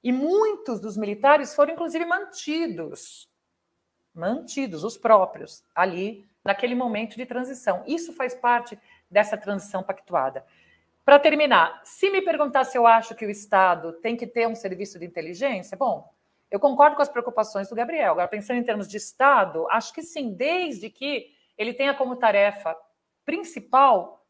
[0.02, 3.30] E muitos dos militares foram, inclusive, mantidos.
[4.14, 7.84] Mantidos, os próprios, ali, naquele momento de transição.
[7.86, 8.80] Isso faz parte
[9.15, 10.45] dessa transição pactuada.
[11.06, 14.56] Para terminar, se me perguntar se eu acho que o Estado tem que ter um
[14.56, 16.13] serviço de inteligência, bom,
[16.51, 18.12] eu concordo com as preocupações do Gabriel.
[18.12, 22.75] Agora, pensando em termos de Estado, acho que sim, desde que ele tenha como tarefa
[23.23, 24.25] principal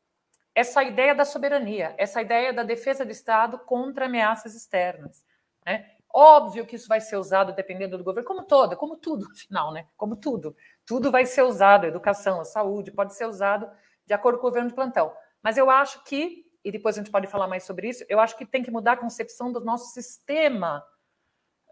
[0.53, 5.25] essa ideia da soberania, essa ideia da defesa do Estado contra ameaças externas.
[5.65, 5.89] Né?
[6.13, 9.87] Óbvio que isso vai ser usado dependendo do governo, como toda, como tudo, afinal, né?
[9.97, 10.55] Como tudo.
[10.85, 13.67] Tudo vai ser usado, a educação, a saúde, pode ser usado
[14.05, 15.13] de acordo com o governo de plantão.
[15.41, 18.37] Mas eu acho que, e depois a gente pode falar mais sobre isso, eu acho
[18.37, 20.83] que tem que mudar a concepção do nosso sistema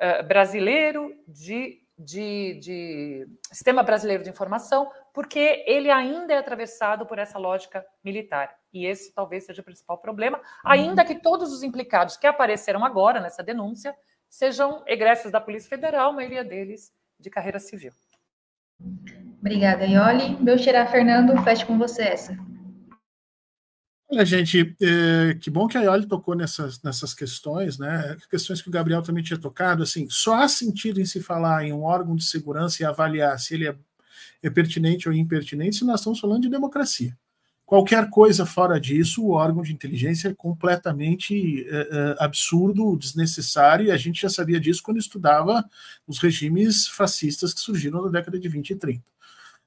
[0.01, 7.19] uh, brasileiro de de, de, sistema brasileiro de informação, porque ele ainda é atravessado por
[7.19, 8.55] essa lógica militar.
[8.73, 13.19] E esse talvez seja o principal problema, ainda que todos os implicados que apareceram agora
[13.19, 13.95] nessa denúncia
[14.27, 17.93] sejam egressos da Polícia Federal, a maioria deles de carreira civil.
[19.43, 20.41] Obrigada, Ioli.
[20.41, 22.37] Meu xerá Fernando, feche com você essa.
[24.09, 28.15] Olha, gente, é, que bom que a Ioli tocou nessas, nessas questões, né?
[28.29, 29.83] Questões que o Gabriel também tinha tocado.
[29.83, 33.55] Assim, só há sentido em se falar em um órgão de segurança e avaliar se
[33.55, 33.75] ele é,
[34.41, 37.13] é pertinente ou impertinente se nós estamos falando de democracia.
[37.65, 43.91] Qualquer coisa fora disso, o órgão de inteligência é completamente é, é, absurdo, desnecessário, e
[43.91, 45.69] a gente já sabia disso quando estudava
[46.07, 49.12] os regimes fascistas que surgiram na década de 20 e 30.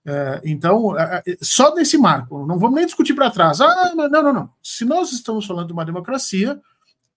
[0.09, 3.61] É, então, é, é, só nesse marco, não vamos nem discutir para trás.
[3.61, 4.51] Ah, não, não, não.
[4.63, 6.61] Se nós estamos falando de uma democracia,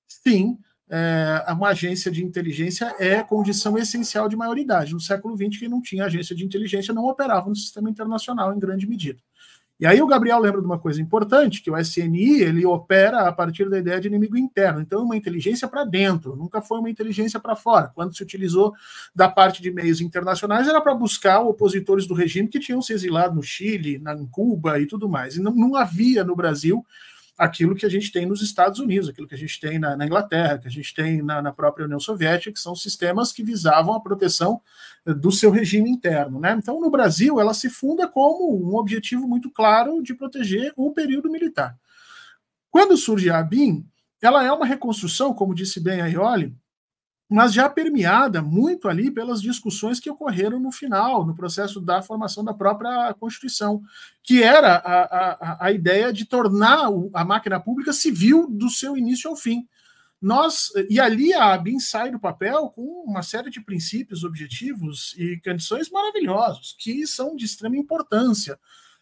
[0.07, 0.57] sim,
[0.89, 4.93] é, uma agência de inteligência é condição essencial de maioridade.
[4.93, 8.59] No século XX, quem não tinha agência de inteligência não operava no sistema internacional em
[8.59, 9.19] grande medida.
[9.79, 13.31] E aí o Gabriel lembra de uma coisa importante, que o SNI ele opera a
[13.31, 14.81] partir da ideia de inimigo interno.
[14.81, 17.87] Então, uma inteligência para dentro, nunca foi uma inteligência para fora.
[17.95, 18.73] Quando se utilizou
[19.15, 23.33] da parte de meios internacionais, era para buscar opositores do regime que tinham se exilado
[23.33, 25.37] no Chile, na Cuba e tudo mais.
[25.37, 26.85] E não, não havia no Brasil
[27.39, 30.05] aquilo que a gente tem nos Estados Unidos, aquilo que a gente tem na, na
[30.05, 33.93] Inglaterra, que a gente tem na, na, própria União Soviética, que são sistemas que visavam
[33.93, 34.61] a proteção
[35.05, 36.37] eh, do seu regime interno.
[36.37, 36.53] Né?
[36.59, 41.31] Então, no Brasil, ela se funda como um objetivo muito claro de proteger o período
[41.31, 41.77] militar.
[42.69, 43.85] Quando surge a ABIN,
[44.21, 46.53] ela é uma reconstrução, como disse bem a Ioli,
[47.29, 52.43] mas já permeada muito ali pelas discussões que ocorreram no final, no processo da formação
[52.43, 53.83] da própria Constituição,
[54.23, 59.29] que era a, a, a ideia de tornar a máquina pública civil do seu início
[59.29, 59.67] ao fim.
[60.19, 65.39] Nós, e ali a ABIN sai do papel com uma série de princípios, objetivos e
[65.41, 68.59] condições maravilhosos, que são de extrema importância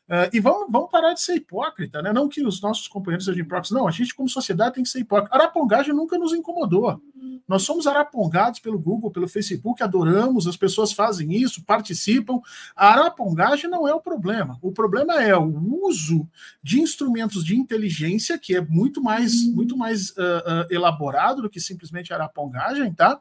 [0.07, 2.13] Uh, e vamos, vamos parar de ser hipócrita, né?
[2.13, 4.99] Não que os nossos companheiros sejam hipócritas, não, a gente, como sociedade, tem que ser
[4.99, 5.35] hipócrita.
[5.35, 7.01] Arapongagem nunca nos incomodou.
[7.47, 12.39] Nós somos arapongados pelo Google, pelo Facebook, adoramos, as pessoas fazem isso, participam.
[12.75, 14.57] A arapongagem não é o problema.
[14.61, 16.27] O problema é o uso
[16.61, 21.59] de instrumentos de inteligência, que é muito mais, muito mais uh, uh, elaborado do que
[21.59, 23.19] simplesmente arapongagem, tá?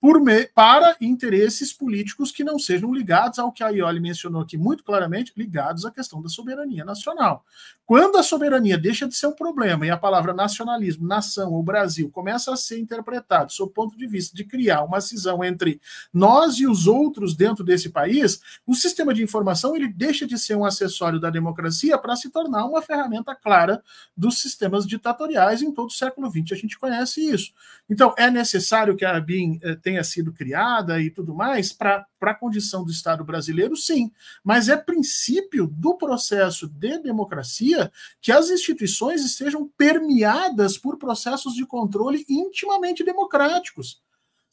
[0.00, 4.56] por me, para interesses políticos que não sejam ligados ao que a Ioli mencionou aqui
[4.56, 7.44] muito claramente, ligados à questão da soberania nacional.
[7.86, 12.10] Quando a soberania deixa de ser um problema e a palavra nacionalismo, nação ou Brasil
[12.10, 15.80] começa a ser interpretado sob o ponto de vista de criar uma cisão entre
[16.12, 20.56] nós e os outros dentro desse país, o sistema de informação ele deixa de ser
[20.56, 23.80] um acessório da democracia para se tornar uma ferramenta clara
[24.16, 26.52] dos sistemas ditatoriais em todo o século XX.
[26.52, 27.52] A gente conhece isso.
[27.88, 32.34] Então, é necessário que a BIM eh, tenha sido criada e tudo mais para a
[32.34, 34.10] condição do Estado brasileiro, sim.
[34.42, 37.90] Mas é princípio do processo de democracia
[38.20, 44.00] que as instituições estejam permeadas por processos de controle intimamente democráticos.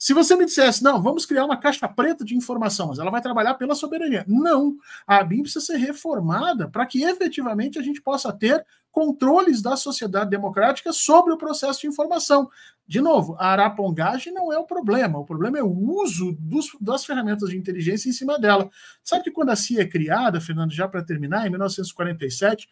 [0.04, 3.22] Se você me dissesse, não, vamos criar uma caixa preta de informação, mas ela vai
[3.22, 4.26] trabalhar pela soberania.
[4.28, 4.76] Não.
[5.08, 10.30] A ABIN precisa ser reformada para que efetivamente a gente possa ter controles da sociedade
[10.30, 12.48] democrática sobre o processo de informação.
[12.88, 17.04] De novo, a arapongagem não é o problema, o problema é o uso dos, das
[17.04, 18.70] ferramentas de inteligência em cima dela.
[19.04, 22.70] Sabe que quando a CIA é criada, Fernando, já para terminar, em 1947,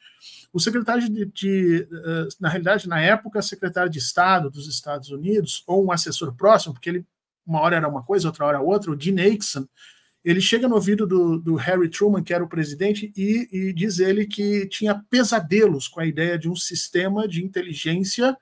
[0.54, 5.64] o secretário de, de, eh, na realidade, na época, secretário de Estado dos Estados Unidos,
[5.66, 7.06] ou um assessor próximo, porque ele
[7.46, 9.68] uma hora era uma coisa, outra hora outra, o Dean Nixon,
[10.24, 14.00] ele chega no ouvido do, do, Harry Truman, que era o presidente, e, e, diz
[14.00, 18.38] ele que tinha pesadelos com a ideia de um sistema de inteligência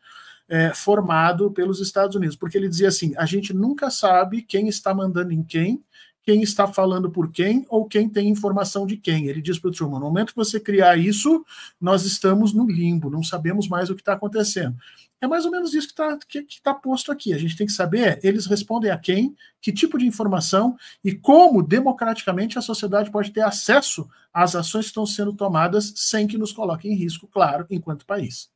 [0.49, 4.93] é, formado pelos Estados Unidos, porque ele dizia assim: a gente nunca sabe quem está
[4.93, 5.81] mandando em quem,
[6.23, 9.27] quem está falando por quem ou quem tem informação de quem.
[9.27, 11.45] Ele diz para o Truman: no momento que você criar isso,
[11.79, 14.75] nós estamos no limbo, não sabemos mais o que está acontecendo.
[15.21, 17.33] É mais ou menos isso que está que, que tá posto aqui.
[17.33, 21.61] A gente tem que saber, eles respondem a quem, que tipo de informação e como
[21.61, 26.53] democraticamente a sociedade pode ter acesso às ações que estão sendo tomadas sem que nos
[26.53, 28.49] coloque em risco, claro, enquanto país.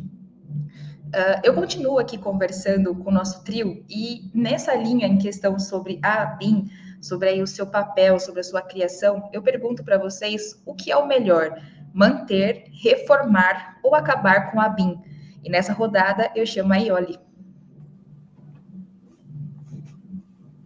[1.07, 5.99] Uh, eu continuo aqui conversando com o nosso trio e nessa linha em questão sobre
[6.01, 6.69] a BIM,
[7.01, 10.91] sobre aí o seu papel, sobre a sua criação, eu pergunto para vocês o que
[10.91, 11.59] é o melhor,
[11.93, 14.99] manter, reformar ou acabar com a BIM?
[15.43, 17.19] E nessa rodada eu chamo a Ioli.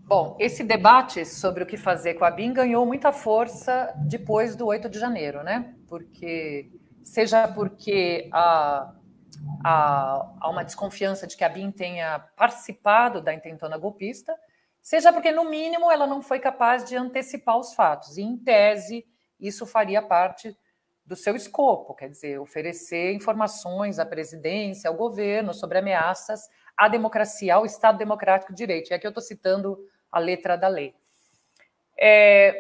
[0.08, 4.66] Bom, esse debate sobre o que fazer com a BIM ganhou muita força depois do
[4.66, 5.76] 8 de janeiro, né?
[5.86, 6.72] Porque,
[7.04, 8.94] seja porque há,
[9.66, 14.34] há, há uma desconfiança de que a BIM tenha participado da intentona golpista,
[14.82, 18.18] seja porque, no mínimo, ela não foi capaz de antecipar os fatos.
[18.18, 19.06] E, em tese,
[19.38, 20.58] isso faria parte
[21.08, 27.56] do seu escopo, quer dizer, oferecer informações à presidência, ao governo sobre ameaças à democracia,
[27.56, 28.92] ao Estado Democrático de Direito.
[28.92, 29.80] E aqui eu estou citando
[30.12, 30.94] a letra da lei.
[31.98, 32.54] É,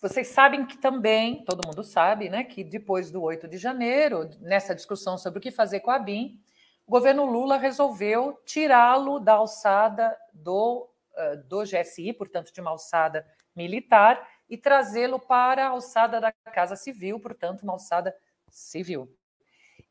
[0.00, 4.74] vocês sabem que também, todo mundo sabe, né, que depois do 8 de janeiro, nessa
[4.74, 6.40] discussão sobre o que fazer com a BIM,
[6.86, 13.26] o governo Lula resolveu tirá-lo da alçada do, uh, do GSI, portanto, de uma alçada
[13.54, 18.14] militar, e trazê-lo para a alçada da Casa Civil, portanto, uma alçada
[18.50, 19.12] civil.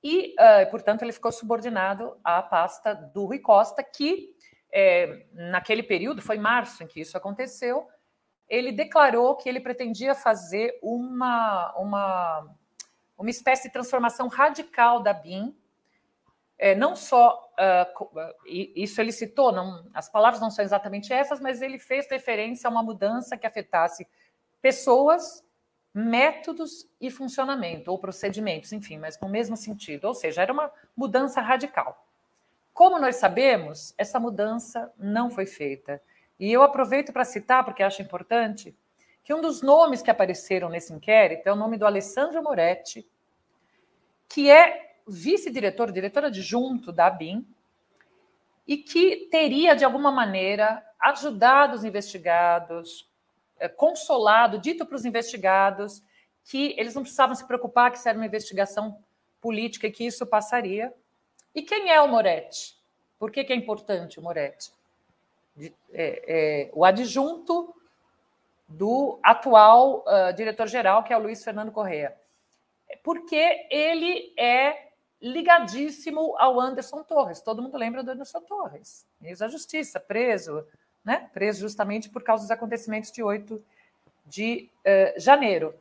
[0.03, 4.35] E, uh, portanto, ele ficou subordinado à pasta do Rui Costa, que,
[4.71, 7.87] é, naquele período, foi março em que isso aconteceu,
[8.47, 12.55] ele declarou que ele pretendia fazer uma, uma,
[13.17, 15.55] uma espécie de transformação radical da BIM,
[16.59, 21.61] é, não só uh, isso ele citou, não, as palavras não são exatamente essas, mas
[21.61, 24.07] ele fez referência a uma mudança que afetasse
[24.61, 25.43] pessoas,
[25.93, 30.05] métodos e funcionamento, ou procedimentos, enfim, mas no mesmo sentido.
[30.05, 32.07] Ou seja, era uma mudança radical.
[32.73, 36.01] Como nós sabemos, essa mudança não foi feita.
[36.39, 38.77] E eu aproveito para citar, porque acho importante,
[39.23, 43.09] que um dos nomes que apareceram nesse inquérito é o nome do Alessandro Moretti,
[44.29, 47.47] que é vice-diretor, diretor adjunto da ABIN,
[48.67, 53.09] e que teria, de alguma maneira, ajudado os investigados,
[53.75, 56.03] consolado, dito para os investigados
[56.43, 58.97] que eles não precisavam se preocupar que isso era uma investigação
[59.41, 60.93] política e que isso passaria.
[61.53, 62.77] E quem é o Moretti?
[63.19, 64.71] Por que, que é importante o Moretti?
[65.59, 67.73] é, é, o adjunto
[68.67, 72.15] do atual uh, diretor-geral, que é o Luiz Fernando Correa.
[73.03, 74.89] Porque ele é
[75.21, 77.41] ligadíssimo ao Anderson Torres.
[77.41, 80.65] Todo mundo lembra do Anderson Torres, ex da Justiça, preso,
[81.07, 81.29] né?
[81.33, 83.63] preso justamente por causa dos acontecimentos de 8
[84.25, 85.73] de uh, janeiro.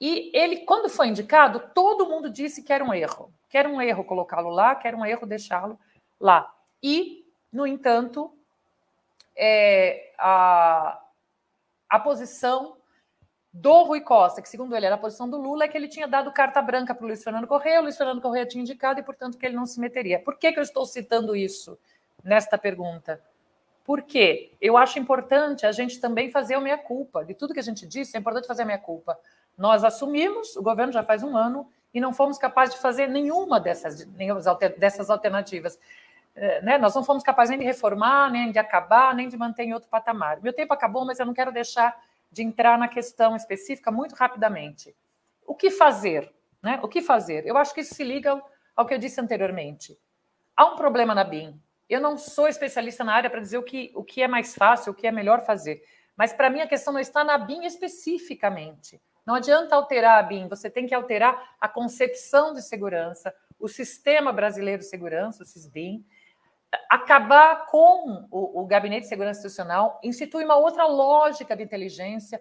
[0.00, 3.32] E ele, quando foi indicado, todo mundo disse que era um erro.
[3.48, 5.78] Que era um erro colocá-lo lá, que era um erro deixá-lo
[6.20, 6.52] lá.
[6.82, 8.32] E, no entanto,
[9.36, 11.00] é, a,
[11.88, 12.76] a posição
[13.52, 16.08] do Rui Costa, que segundo ele era a posição do Lula, é que ele tinha
[16.08, 19.04] dado carta branca para o Luiz Fernando Correia, o Luiz Fernando Correia tinha indicado e,
[19.04, 20.18] portanto, que ele não se meteria.
[20.18, 21.78] Por que, que eu estou citando isso
[22.24, 23.22] nesta pergunta?
[23.88, 27.24] Porque eu acho importante a gente também fazer a meia-culpa.
[27.24, 29.18] De tudo que a gente disse, é importante fazer a meia-culpa.
[29.56, 33.58] Nós assumimos, o governo já faz um ano, e não fomos capazes de fazer nenhuma
[33.58, 34.04] dessas,
[34.76, 35.80] dessas alternativas.
[36.36, 39.62] É, né, nós não fomos capazes nem de reformar, nem de acabar, nem de manter
[39.62, 40.38] em outro patamar.
[40.42, 41.98] Meu tempo acabou, mas eu não quero deixar
[42.30, 44.94] de entrar na questão específica muito rapidamente.
[45.46, 46.30] O que fazer?
[46.62, 46.78] Né?
[46.82, 47.46] O que fazer?
[47.46, 48.38] Eu acho que isso se liga
[48.76, 49.98] ao que eu disse anteriormente.
[50.54, 51.58] Há um problema na BIM.
[51.88, 54.92] Eu não sou especialista na área para dizer o que, o que é mais fácil,
[54.92, 55.82] o que é melhor fazer.
[56.16, 59.00] Mas para mim a questão não está na BIM especificamente.
[59.24, 64.32] Não adianta alterar a BIM, você tem que alterar a concepção de segurança, o sistema
[64.32, 66.04] brasileiro de segurança, o SISBIM,
[66.88, 72.40] acabar com o, o, Gabinete de Segurança Institucional, institui uma outra lógica de inteligência.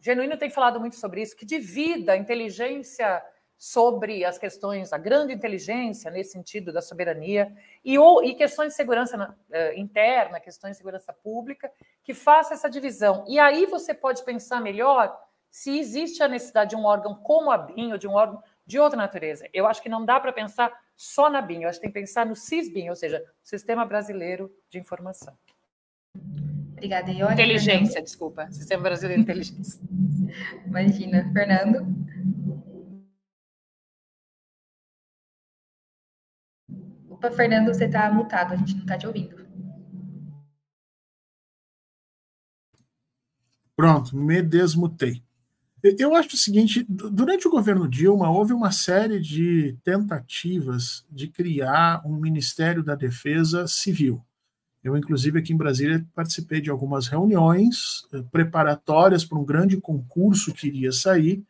[0.00, 3.22] Genuíno tem falado muito sobre isso, que divida a inteligência
[3.58, 7.52] sobre as questões da grande inteligência, nesse sentido da soberania,
[7.84, 11.70] e, ou, e questões de segurança uh, interna, questões de segurança pública,
[12.04, 13.24] que faça essa divisão.
[13.26, 15.16] E aí você pode pensar melhor
[15.50, 18.78] se existe a necessidade de um órgão como a BIM, ou de um órgão de
[18.78, 19.48] outra natureza.
[19.54, 22.00] Eu acho que não dá para pensar só na BIM, eu acho que tem que
[22.00, 25.34] pensar no CISBIM, ou seja, Sistema Brasileiro de Informação.
[26.72, 27.32] Obrigada, Ione.
[27.32, 28.04] Inteligência, Fernando.
[28.04, 28.52] desculpa.
[28.52, 29.80] Sistema Brasileiro de Inteligência.
[30.66, 31.30] Imagina.
[31.32, 31.86] Fernando?
[37.16, 39.46] Opa, Fernando, você está mutado, a gente não está te ouvindo.
[43.74, 45.22] Pronto, me desmutei.
[45.82, 52.02] Eu acho o seguinte: durante o governo Dilma, houve uma série de tentativas de criar
[52.04, 54.22] um Ministério da Defesa Civil.
[54.84, 60.52] Eu, inclusive, aqui em Brasília, participei de algumas reuniões eh, preparatórias para um grande concurso
[60.52, 61.42] que iria sair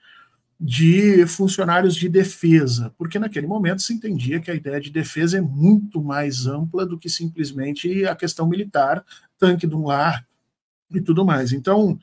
[0.59, 5.41] de funcionários de defesa, porque naquele momento se entendia que a ideia de defesa é
[5.41, 9.05] muito mais ampla do que simplesmente a questão militar,
[9.39, 10.27] tanque de um lar
[10.91, 11.53] e tudo mais.
[11.53, 11.99] Então,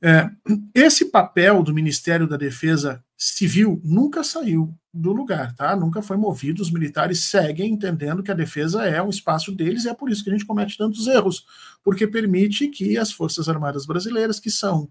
[0.00, 0.30] é,
[0.74, 5.74] esse papel do Ministério da Defesa Civil nunca saiu do lugar, tá?
[5.74, 6.62] Nunca foi movido.
[6.62, 10.22] Os militares seguem entendendo que a defesa é um espaço deles e é por isso
[10.22, 11.44] que a gente comete tantos erros,
[11.82, 14.88] porque permite que as Forças Armadas Brasileiras, que são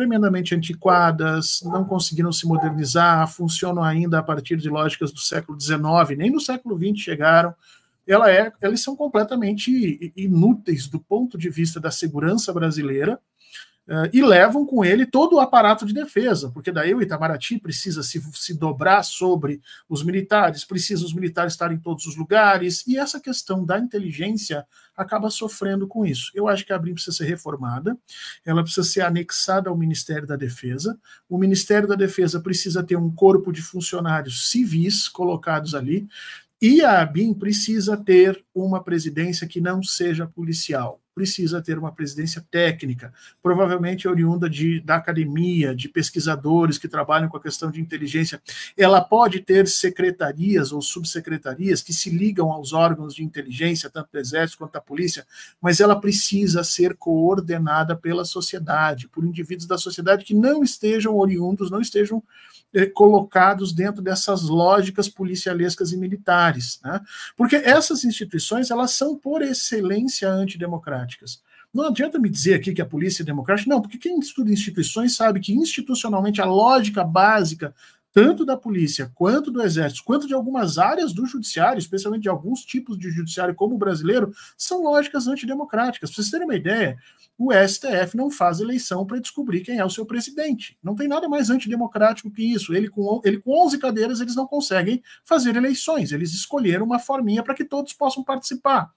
[0.00, 6.16] tremendamente antiquadas, não conseguiram se modernizar, funcionam ainda a partir de lógicas do século XIX,
[6.16, 7.54] nem no século XX chegaram.
[8.06, 13.20] Ela é, eles são completamente inúteis do ponto de vista da segurança brasileira
[14.12, 18.22] e levam com ele todo o aparato de defesa, porque daí o Itamaraty precisa se,
[18.34, 23.18] se dobrar sobre os militares, precisa os militares estarem em todos os lugares, e essa
[23.18, 24.64] questão da inteligência
[24.96, 26.30] acaba sofrendo com isso.
[26.34, 27.98] Eu acho que a ABRIM precisa ser reformada,
[28.44, 33.12] ela precisa ser anexada ao Ministério da Defesa, o Ministério da Defesa precisa ter um
[33.12, 36.06] corpo de funcionários civis colocados ali,
[36.60, 42.42] e a ABIN precisa ter uma presidência que não seja policial precisa ter uma presidência
[42.50, 48.40] técnica, provavelmente oriunda de, da academia, de pesquisadores que trabalham com a questão de inteligência.
[48.74, 54.18] Ela pode ter secretarias ou subsecretarias que se ligam aos órgãos de inteligência, tanto do
[54.18, 55.26] Exército quanto da polícia,
[55.60, 61.70] mas ela precisa ser coordenada pela sociedade, por indivíduos da sociedade que não estejam oriundos,
[61.70, 62.22] não estejam
[62.94, 67.00] colocados dentro dessas lógicas policialescas e militares, né?
[67.36, 71.42] Porque essas instituições elas são por excelência antidemocráticas.
[71.72, 75.14] Não adianta me dizer aqui que a polícia é democrática, não, porque quem estuda instituições
[75.14, 77.74] sabe que institucionalmente a lógica básica
[78.12, 82.64] tanto da polícia quanto do exército, quanto de algumas áreas do judiciário, especialmente de alguns
[82.64, 86.10] tipos de judiciário como o brasileiro, são lógicas antidemocráticas.
[86.10, 86.96] Para vocês terem uma ideia,
[87.38, 90.76] o STF não faz eleição para descobrir quem é o seu presidente.
[90.82, 92.74] Não tem nada mais antidemocrático que isso.
[92.74, 96.12] Ele com, ele com 11 cadeiras, eles não conseguem fazer eleições.
[96.12, 98.90] Eles escolheram uma forminha para que todos possam participar.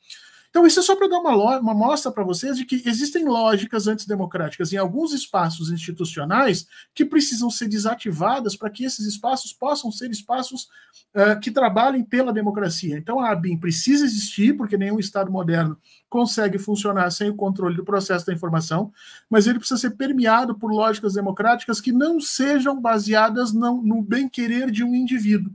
[0.54, 3.88] Então, isso é só para dar uma, uma mostra para vocês de que existem lógicas
[3.88, 10.12] antidemocráticas em alguns espaços institucionais que precisam ser desativadas para que esses espaços possam ser
[10.12, 10.70] espaços
[11.16, 12.96] uh, que trabalhem pela democracia.
[12.96, 15.76] Então, a ABIN precisa existir, porque nenhum Estado moderno
[16.08, 18.94] consegue funcionar sem o controle do processo da informação,
[19.28, 24.70] mas ele precisa ser permeado por lógicas democráticas que não sejam baseadas no, no bem-querer
[24.70, 25.52] de um indivíduo.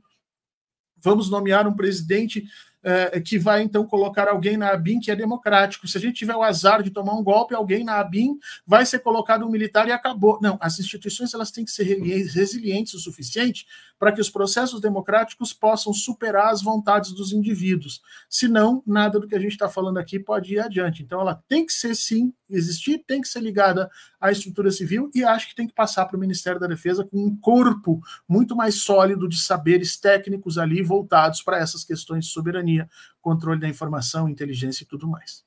[1.00, 2.48] Vamos nomear um presidente
[2.82, 5.86] é, que vai então colocar alguém na ABIN que é democrático.
[5.88, 9.00] Se a gente tiver o azar de tomar um golpe, alguém na ABIN vai ser
[9.00, 10.38] colocado um militar e acabou.
[10.40, 13.66] Não, as instituições elas têm que ser resilientes o suficiente
[13.98, 18.00] para que os processos democráticos possam superar as vontades dos indivíduos.
[18.28, 21.02] Senão, nada do que a gente está falando aqui pode ir adiante.
[21.02, 23.90] Então, ela tem que ser, sim, existir, tem que ser ligada
[24.20, 27.18] à estrutura civil e acho que tem que passar para o Ministério da Defesa com
[27.18, 32.88] um corpo muito mais sólido de saberes técnicos ali voltados para essas questões de soberania,
[33.20, 35.44] controle da informação, inteligência e tudo mais.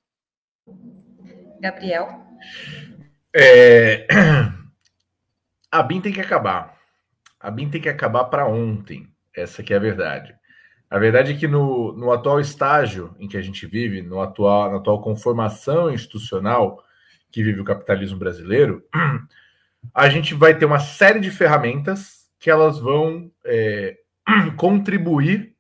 [1.60, 2.26] Gabriel?
[3.34, 4.08] É...
[5.72, 6.81] A BIM tem que acabar
[7.42, 9.08] a BIM tem que acabar para ontem.
[9.36, 10.36] Essa que é a verdade.
[10.90, 14.70] A verdade é que no, no atual estágio em que a gente vive, no atual,
[14.70, 16.84] na atual conformação institucional
[17.32, 18.84] que vive o capitalismo brasileiro,
[19.96, 23.98] a gente vai ter uma série de ferramentas que elas vão é,
[24.58, 25.56] contribuir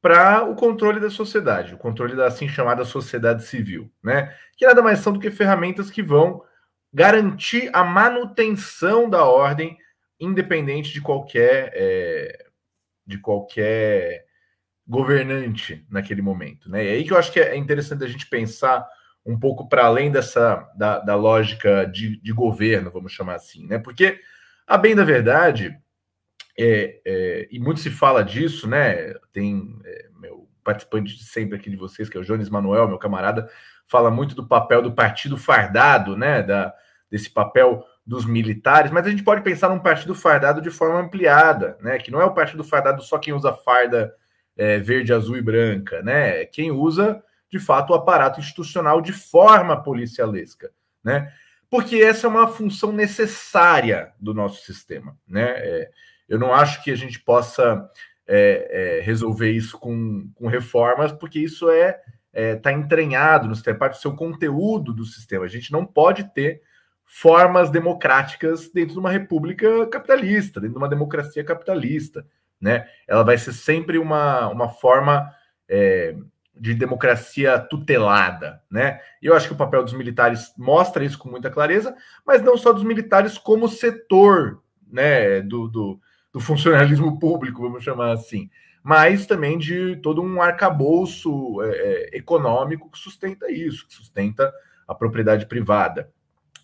[0.00, 4.34] para o controle da sociedade, o controle da assim chamada sociedade civil, né?
[4.56, 6.42] Que nada mais são do que ferramentas que vão
[6.92, 9.78] garantir a manutenção da ordem
[10.22, 12.46] independente de qualquer é,
[13.04, 14.24] de qualquer
[14.86, 16.84] governante naquele momento, né?
[16.84, 18.86] E aí que eu acho que é interessante a gente pensar
[19.26, 23.78] um pouco para além dessa da, da lógica de, de, governo, vamos chamar assim, né?
[23.78, 24.20] Porque
[24.66, 25.76] a bem da verdade
[26.58, 29.14] é, é, e muito se fala disso, né?
[29.32, 32.98] Tem é, meu participante de sempre aqui de vocês, que é o Jones Manuel, meu
[32.98, 33.50] camarada,
[33.86, 36.42] fala muito do papel do partido fardado, né?
[36.42, 36.72] Da,
[37.10, 41.78] desse papel dos militares, mas a gente pode pensar num partido fardado de forma ampliada,
[41.80, 41.98] né?
[41.98, 44.12] Que não é o partido fardado só quem usa farda
[44.56, 46.42] é, verde, azul e branca, né?
[46.42, 50.70] É quem usa de fato o aparato institucional de forma policialesca,
[51.04, 51.32] né?
[51.70, 55.50] Porque essa é uma função necessária do nosso sistema, né?
[55.56, 55.90] É,
[56.28, 57.88] eu não acho que a gente possa
[58.26, 62.00] é, é resolver isso com, com, reformas, porque isso é
[62.32, 65.44] está é, entranhado no sistema, parte do seu conteúdo do sistema.
[65.44, 66.62] A gente não pode ter
[67.14, 72.26] formas democráticas dentro de uma república capitalista, dentro de uma democracia capitalista,
[72.58, 72.88] né?
[73.06, 75.30] Ela vai ser sempre uma, uma forma
[75.68, 76.16] é,
[76.58, 78.98] de democracia tutelada, né?
[79.20, 81.94] E eu acho que o papel dos militares mostra isso com muita clareza,
[82.26, 86.00] mas não só dos militares como setor, né, do, do,
[86.32, 88.48] do funcionalismo público, vamos chamar assim,
[88.82, 91.68] mas também de todo um arcabouço é,
[92.14, 94.50] é econômico que sustenta isso, que sustenta
[94.88, 96.10] a propriedade privada.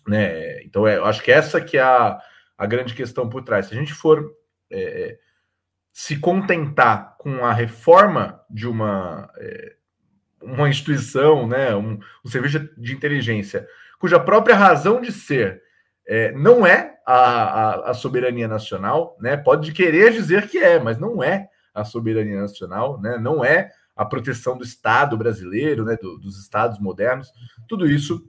[0.09, 0.63] Né?
[0.63, 2.19] Então, é, eu acho que essa que é a,
[2.57, 3.67] a grande questão por trás.
[3.67, 4.33] Se a gente for
[4.71, 5.19] é, é,
[5.93, 9.75] se contentar com a reforma de uma, é,
[10.41, 13.67] uma instituição, né, um, um, serviço de inteligência,
[13.99, 15.61] cuja própria razão de ser
[16.07, 20.97] é, não é a, a, a, soberania nacional, né, pode querer dizer que é, mas
[20.97, 26.17] não é a soberania nacional, né, não é a proteção do Estado brasileiro, né, do,
[26.17, 27.31] dos Estados modernos,
[27.67, 28.27] tudo isso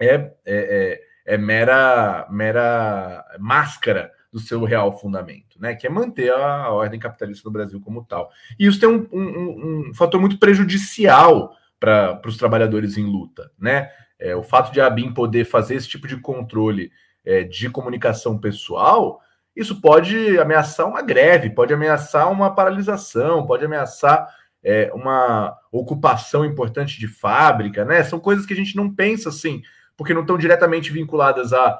[0.00, 5.74] é, é, é, é mera, mera máscara do seu real fundamento, né?
[5.74, 8.30] Que é manter a, ordem capitalista no Brasil como tal.
[8.58, 13.90] E isso tem um, um, um fator muito prejudicial para os trabalhadores em luta, né?
[14.18, 16.90] É, o fato de a ABIN poder fazer esse tipo de controle
[17.24, 19.20] é, de comunicação pessoal,
[19.54, 24.26] isso pode ameaçar uma greve, pode ameaçar uma paralisação, pode ameaçar
[24.62, 28.02] é, uma ocupação importante de fábrica, né?
[28.04, 29.62] São coisas que a gente não pensa assim,
[29.96, 31.78] porque não estão diretamente vinculadas a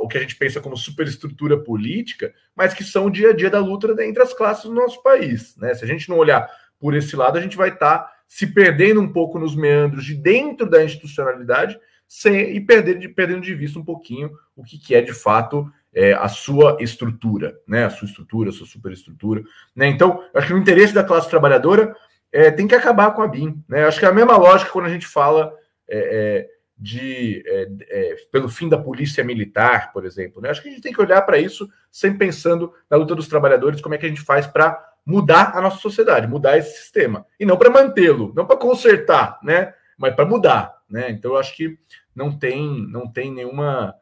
[0.00, 3.50] o que a gente pensa como superestrutura política, mas que são o dia a dia
[3.50, 5.54] da luta entre as classes do nosso país.
[5.58, 5.74] Né?
[5.74, 6.48] Se a gente não olhar
[6.80, 10.14] por esse lado, a gente vai estar tá se perdendo um pouco nos meandros de
[10.14, 14.94] dentro da institucionalidade sem, e perder, de, perdendo de vista um pouquinho o que, que
[14.94, 17.84] é de fato é, a sua estrutura, né?
[17.84, 19.42] a sua estrutura, a sua superestrutura.
[19.74, 19.88] Né?
[19.88, 21.94] Então, acho que o interesse da classe trabalhadora
[22.32, 23.62] é, tem que acabar com a BIM.
[23.68, 23.84] Né?
[23.84, 25.52] Acho que é a mesma lógica quando a gente fala.
[25.88, 30.42] É, é de é, é, pelo fim da polícia militar, por exemplo.
[30.42, 30.50] Né?
[30.50, 33.80] Acho que a gente tem que olhar para isso sempre pensando na luta dos trabalhadores,
[33.80, 37.46] como é que a gente faz para mudar a nossa sociedade, mudar esse sistema e
[37.46, 39.72] não para mantê-lo, não para consertar, né?
[39.96, 41.10] Mas para mudar, né?
[41.10, 41.78] Então eu acho que
[42.14, 43.94] não tem não tem nenhuma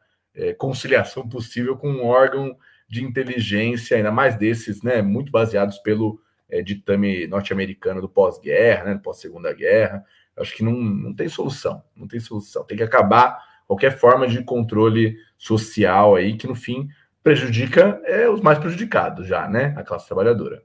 [0.57, 2.57] conciliação possível com um órgão
[2.89, 5.01] de inteligência, ainda mais desses, né?
[5.01, 6.19] Muito baseados pelo
[6.49, 8.99] é, ditame norte-americano do pós-guerra, né?
[9.03, 10.03] Pós Segunda Guerra
[10.37, 12.63] acho que não, não tem solução, não tem solução.
[12.63, 16.87] Tem que acabar qualquer forma de controle social aí, que no fim
[17.23, 19.73] prejudica é, os mais prejudicados já, né?
[19.77, 20.63] A classe trabalhadora.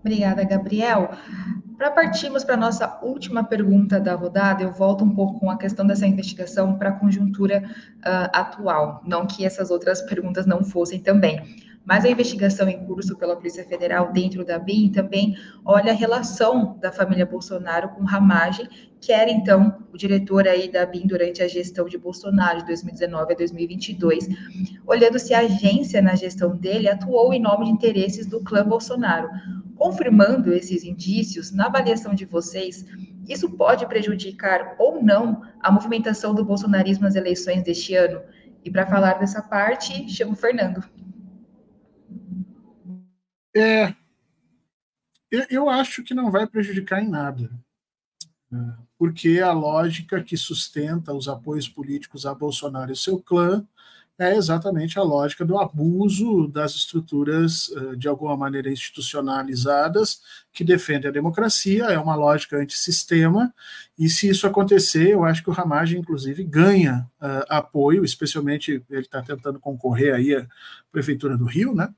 [0.00, 1.10] Obrigada, Gabriel.
[1.76, 5.56] Para partirmos para a nossa última pergunta da rodada, eu volto um pouco com a
[5.56, 7.62] questão dessa investigação para a conjuntura
[7.98, 9.00] uh, atual.
[9.04, 11.40] Não que essas outras perguntas não fossem também.
[11.84, 16.78] Mas a investigação em curso pela Polícia Federal dentro da BIM também olha a relação
[16.80, 18.68] da família Bolsonaro com Ramagem,
[19.00, 23.32] que era então o diretor aí da BIM durante a gestão de Bolsonaro de 2019
[23.32, 24.28] a 2022,
[24.86, 29.28] olhando se a agência na gestão dele atuou em nome de interesses do clã Bolsonaro.
[29.76, 32.86] Confirmando esses indícios, na avaliação de vocês,
[33.28, 38.20] isso pode prejudicar ou não a movimentação do bolsonarismo nas eleições deste ano?
[38.64, 40.84] E para falar dessa parte, chamo o Fernando.
[43.54, 43.94] É,
[45.50, 47.50] eu acho que não vai prejudicar em nada,
[48.50, 48.76] né?
[48.98, 53.66] porque a lógica que sustenta os apoios políticos a Bolsonaro e seu clã
[54.18, 60.22] é exatamente a lógica do abuso das estruturas eh, de alguma maneira institucionalizadas
[60.52, 63.52] que defendem a democracia, é uma lógica antissistema,
[63.98, 69.02] e se isso acontecer, eu acho que o Ramagem, inclusive, ganha uh, apoio, especialmente ele
[69.02, 70.46] está tentando concorrer aí à
[70.90, 71.88] Prefeitura do Rio, né?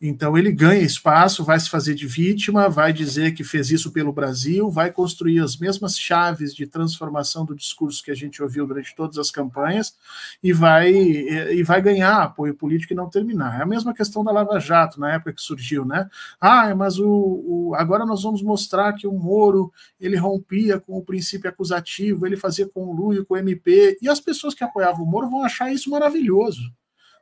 [0.00, 4.12] Então ele ganha espaço, vai se fazer de vítima, vai dizer que fez isso pelo
[4.12, 8.94] Brasil, vai construir as mesmas chaves de transformação do discurso que a gente ouviu durante
[8.94, 9.96] todas as campanhas
[10.42, 13.58] e vai, e vai ganhar apoio político e não terminar.
[13.58, 16.08] É a mesma questão da Lava Jato, na época que surgiu, né?
[16.40, 20.98] Ah, mas o, o agora agora nós vamos mostrar que o Moro ele rompia com
[20.98, 25.08] o princípio acusativo, ele fazia conluio com o MP, e as pessoas que apoiavam o
[25.08, 26.60] Moro vão achar isso maravilhoso.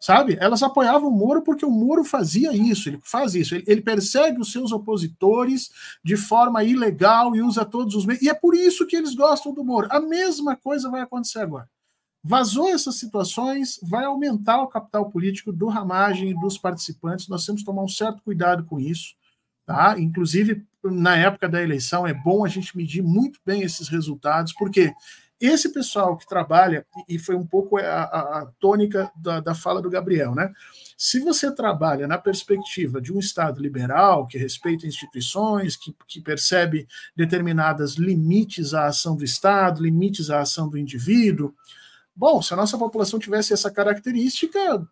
[0.00, 0.36] Sabe?
[0.38, 4.38] Elas apoiavam o Moro porque o Moro fazia isso, ele faz isso, ele, ele persegue
[4.38, 5.70] os seus opositores
[6.04, 9.54] de forma ilegal e usa todos os meios, e é por isso que eles gostam
[9.54, 9.88] do Moro.
[9.90, 11.68] A mesma coisa vai acontecer agora.
[12.26, 17.28] Vazou essas situações, vai aumentar o capital político do ramagem e dos participantes.
[17.28, 19.14] Nós temos que tomar um certo cuidado com isso.
[19.66, 19.96] Tá?
[19.98, 24.92] Inclusive, na época da eleição, é bom a gente medir muito bem esses resultados, porque
[25.40, 29.82] esse pessoal que trabalha, e foi um pouco a, a, a tônica da, da fala
[29.82, 30.52] do Gabriel, né?
[30.96, 36.86] Se você trabalha na perspectiva de um Estado liberal, que respeita instituições, que, que percebe
[37.16, 41.52] determinadas limites à ação do Estado, limites à ação do indivíduo,
[42.16, 44.86] Bom, se a nossa população tivesse essa característica,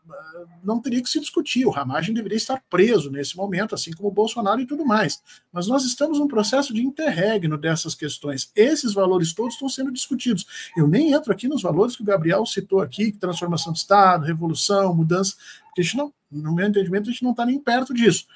[0.62, 1.64] não teria que se discutir.
[1.64, 5.23] O Ramagem deveria estar preso nesse momento, assim como o Bolsonaro e tudo mais.
[5.53, 8.51] Mas nós estamos num processo de interregno dessas questões.
[8.57, 10.73] Esses valores todos estão sendo discutidos.
[10.77, 14.93] Eu nem entro aqui nos valores que o Gabriel citou aqui, transformação de Estado, revolução,
[14.93, 15.37] mudança,
[15.81, 18.27] a gente não, no meu entendimento, a gente não está nem perto disso.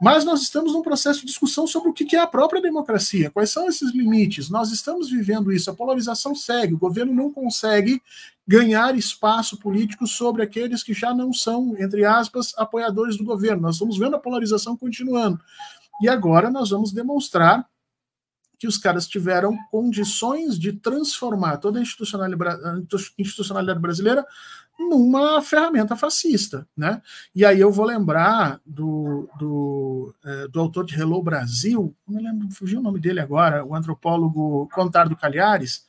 [0.00, 3.50] Mas nós estamos num processo de discussão sobre o que é a própria democracia, quais
[3.50, 4.48] são esses limites.
[4.48, 8.00] Nós estamos vivendo isso, a polarização segue, o governo não consegue
[8.46, 13.62] ganhar espaço político sobre aqueles que já não são, entre aspas, apoiadores do governo.
[13.62, 15.40] Nós estamos vendo a polarização continuando.
[16.00, 17.66] E agora nós vamos demonstrar
[18.58, 24.26] que os caras tiveram condições de transformar toda a institucionalidade brasileira
[24.78, 27.00] numa ferramenta fascista, né?
[27.34, 32.22] E aí eu vou lembrar do, do, é, do autor de Hello Brasil, não me
[32.22, 35.84] lembro, fugiu o nome dele agora, o antropólogo Contardo Calhares,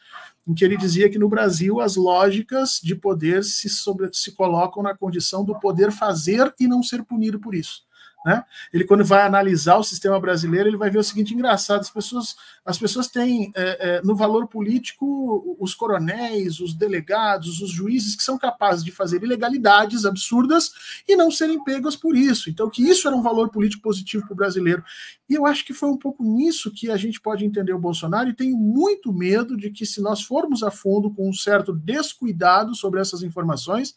[0.47, 4.81] em que ele dizia que no Brasil as lógicas de poder se, sobre, se colocam
[4.81, 7.86] na condição do poder fazer e não ser punido por isso.
[8.27, 8.43] Né?
[8.73, 12.35] Ele, quando vai analisar o sistema brasileiro, ele vai ver o seguinte: engraçado, as pessoas,
[12.65, 18.23] as pessoas têm é, é, no valor político os coronéis, os delegados, os juízes que
[18.23, 20.73] são capazes de fazer ilegalidades absurdas
[21.07, 22.49] e não serem pegos por isso.
[22.49, 24.83] Então, que isso era um valor político positivo para o brasileiro.
[25.29, 28.29] E eu acho que foi um pouco nisso que a gente pode entender o Bolsonaro,
[28.29, 32.73] e tenho muito medo de que, se nós formos a fundo com um certo descuidado
[32.73, 33.95] sobre essas informações,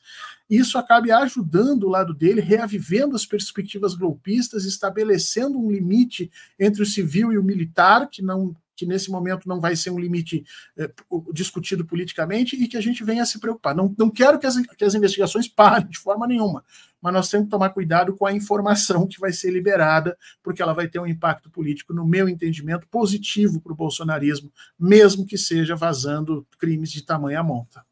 [0.48, 6.86] isso acabe ajudando o lado dele, reavivendo as perspectivas golpistas, estabelecendo um limite entre o
[6.86, 10.42] civil e o militar, que não que nesse momento não vai ser um limite
[10.74, 10.90] é,
[11.34, 13.76] discutido politicamente e que a gente venha a se preocupar.
[13.76, 16.64] Não, não quero que as, que as investigações parem de forma nenhuma,
[17.00, 20.72] mas nós temos que tomar cuidado com a informação que vai ser liberada, porque ela
[20.72, 25.74] vai ter um impacto político, no meu entendimento, positivo para o bolsonarismo, mesmo que seja
[25.74, 27.84] vazando crimes de tamanha monta.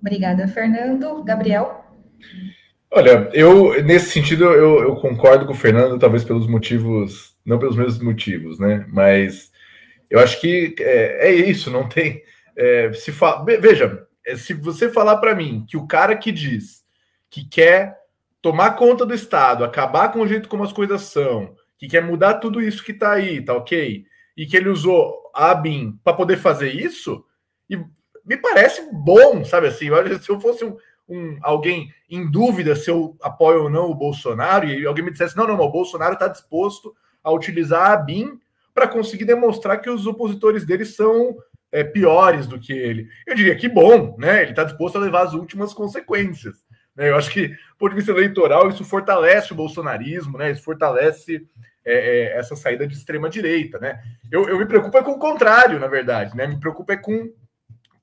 [0.00, 1.22] Obrigada, Fernando.
[1.22, 1.84] Gabriel?
[2.90, 7.76] Olha, eu, nesse sentido, eu, eu, concordo com o Fernando, talvez pelos motivos, não pelos
[7.76, 8.84] mesmos motivos, né?
[8.88, 9.52] Mas
[10.08, 12.22] eu acho que é, é isso, não tem.
[12.56, 13.44] É, se fa...
[13.44, 16.79] Veja, é, se você falar para mim que o cara que diz
[17.30, 17.98] que quer
[18.42, 22.34] tomar conta do Estado, acabar com o jeito como as coisas são, que quer mudar
[22.34, 24.04] tudo isso que está aí, tá ok?
[24.36, 27.24] E que ele usou a ABIN para poder fazer isso,
[27.68, 27.76] e
[28.24, 29.86] me parece bom, sabe assim?
[30.20, 30.76] Se eu fosse um,
[31.08, 35.36] um, alguém em dúvida se eu apoio ou não o Bolsonaro, e alguém me dissesse:
[35.36, 38.38] não, não, não o Bolsonaro está disposto a utilizar a BIM
[38.74, 41.36] para conseguir demonstrar que os opositores dele são
[41.72, 43.08] é, piores do que ele.
[43.26, 44.42] Eu diria que bom, né?
[44.42, 46.64] Ele está disposto a levar as últimas consequências.
[47.00, 47.08] Né?
[47.08, 50.50] Eu acho que, por vista eleitoral, isso fortalece o bolsonarismo, né?
[50.50, 51.48] Isso fortalece
[51.82, 54.02] é, é, essa saída de extrema direita, né?
[54.30, 56.46] Eu, eu me preocupo é com o contrário, na verdade, né?
[56.46, 57.32] Me preocupa é com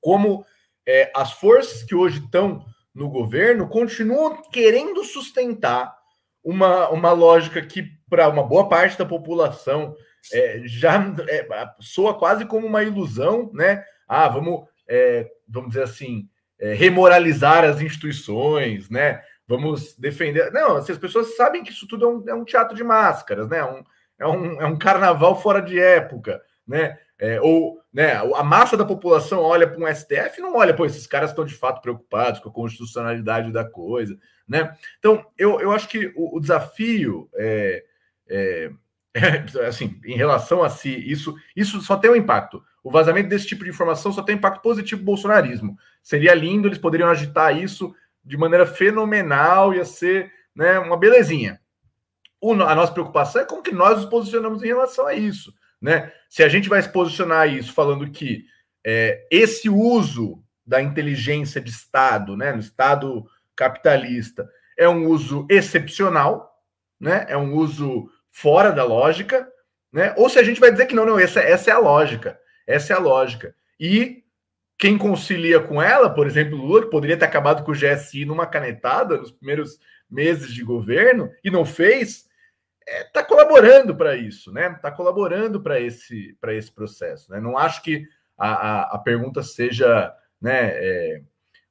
[0.00, 0.44] como
[0.84, 5.96] é, as forças que hoje estão no governo continuam querendo sustentar
[6.42, 9.94] uma, uma lógica que, para uma boa parte da população,
[10.32, 10.96] é, já
[11.28, 11.46] é,
[11.78, 13.84] soa quase como uma ilusão, né?
[14.08, 16.28] Ah, vamos, é, vamos dizer assim,
[16.60, 19.22] é, remoralizar as instituições, né?
[19.46, 20.52] Vamos defender.
[20.52, 23.48] Não, assim, as pessoas sabem que isso tudo é um, é um teatro de máscaras,
[23.48, 23.64] né?
[23.64, 23.84] Um,
[24.18, 26.98] é, um, é um carnaval fora de época, né?
[27.20, 30.86] É, ou né, a massa da população olha para um STF e não olha, pô,
[30.86, 34.72] esses caras estão de fato preocupados com a constitucionalidade da coisa, né?
[34.98, 37.84] Então, eu, eu acho que o, o desafio é,
[38.28, 38.70] é,
[39.14, 42.62] é, assim, em relação a si, isso, isso só tem um impacto.
[42.82, 45.76] O vazamento desse tipo de informação só tem impacto positivo no bolsonarismo.
[46.02, 51.60] Seria lindo, eles poderiam agitar isso de maneira fenomenal, ia ser né, uma belezinha.
[52.40, 55.52] O, a nossa preocupação é como que nós nos posicionamos em relação a isso.
[55.80, 56.12] Né?
[56.28, 58.44] Se a gente vai se posicionar isso falando que
[58.84, 63.26] é, esse uso da inteligência de Estado, né, no Estado
[63.56, 66.54] capitalista, é um uso excepcional,
[67.00, 69.48] né, é um uso fora da lógica,
[69.92, 72.38] né, ou se a gente vai dizer que não, não, essa, essa é a lógica,
[72.68, 73.54] essa é a lógica.
[73.80, 74.22] E
[74.78, 78.46] quem concilia com ela, por exemplo, Lula, que poderia ter acabado com o GSI numa
[78.46, 82.28] canetada nos primeiros meses de governo e não fez,
[82.86, 84.70] está é, tá colaborando para isso, né?
[84.70, 87.32] Está colaborando para esse, esse processo.
[87.32, 87.40] Né?
[87.40, 88.06] Não acho que
[88.36, 91.22] a, a, a pergunta seja né, é,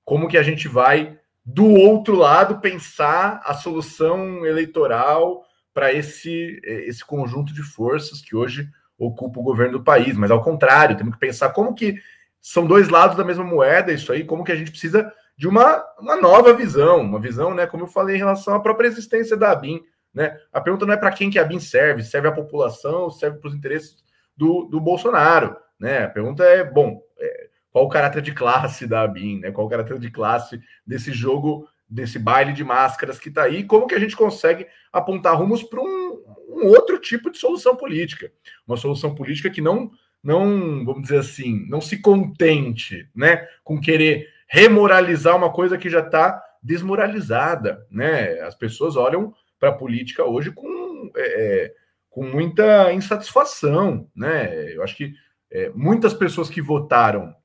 [0.04, 7.06] como que a gente vai, do outro lado, pensar a solução eleitoral para esse, esse
[7.06, 8.68] conjunto de forças que hoje
[8.98, 11.96] ocupa o governo do país, mas ao contrário, temos que pensar como que
[12.42, 15.84] são dois lados da mesma moeda, isso aí, como que a gente precisa de uma,
[16.00, 19.52] uma nova visão, uma visão, né, como eu falei, em relação à própria existência da
[19.52, 19.82] ABIN,
[20.18, 20.36] né?
[20.52, 23.50] A pergunta não é para quem que a BIM serve, serve à população, serve para
[23.50, 23.98] os interesses
[24.36, 25.56] do, do Bolsonaro.
[25.80, 26.06] Né?
[26.06, 29.52] A pergunta é, bom, é, qual o caráter de classe da BIM, né?
[29.52, 33.86] qual o caráter de classe desse jogo, desse baile de máscaras que está aí, como
[33.86, 36.27] que a gente consegue apontar rumos para um,
[36.58, 38.32] um outro tipo de solução política.
[38.68, 39.92] Uma solução política que não,
[40.24, 46.00] não, vamos dizer assim, não se contente né, com querer remoralizar uma coisa que já
[46.00, 47.86] está desmoralizada.
[47.92, 48.40] Né?
[48.42, 51.74] As pessoas olham para a política hoje com, é, é,
[52.10, 54.10] com muita insatisfação.
[54.16, 54.74] Né?
[54.74, 55.14] Eu acho que
[55.52, 57.36] é, muitas pessoas que votaram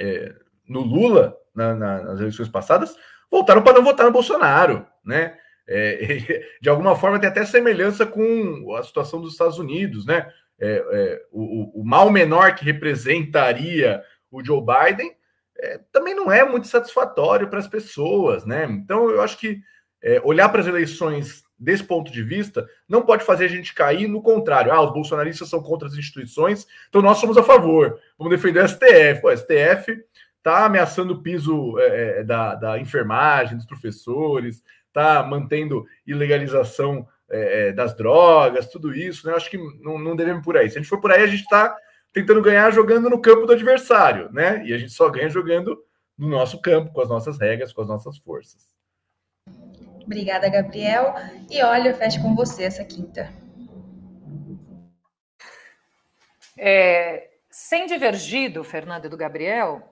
[0.00, 0.34] é,
[0.68, 2.96] no Lula na, na, nas eleições passadas
[3.30, 4.86] voltaram para não votar no Bolsonaro.
[5.04, 5.36] Né?
[5.68, 10.06] É, de alguma forma tem até semelhança com a situação dos Estados Unidos.
[10.06, 10.30] Né?
[10.60, 15.12] É, o, o, mal menor que representaria o Joe Biden
[15.92, 18.44] também não é muito satisfatório para as pessoas.
[18.44, 18.64] Né?
[18.64, 19.60] Então eu acho que
[20.02, 24.08] é, olhar para as eleições desse ponto de vista, não pode fazer a gente cair
[24.08, 24.72] no contrário.
[24.72, 28.00] Ah, os bolsonaristas são contra as instituições, então nós somos a favor.
[28.18, 29.24] Vamos defender o STF.
[29.24, 30.04] O STF
[30.38, 34.60] está ameaçando o piso é, é, da, da enfermagem, dos professores,
[34.92, 39.26] está mantendo ilegalização é, é, das drogas, tudo isso.
[39.26, 39.34] Né?
[39.34, 40.70] Acho que não, não devemos por aí.
[40.70, 41.74] Se a gente for por aí, a gente está
[42.12, 44.62] tentando ganhar jogando no campo do adversário, né?
[44.66, 45.82] E a gente só ganha jogando
[46.16, 48.70] no nosso campo, com as nossas regras, com as nossas forças.
[50.04, 51.14] Obrigada, Gabriel.
[51.50, 53.32] E olha, eu fecho com você essa quinta.
[56.58, 59.82] É, sem divergir do Fernando e do Gabriel,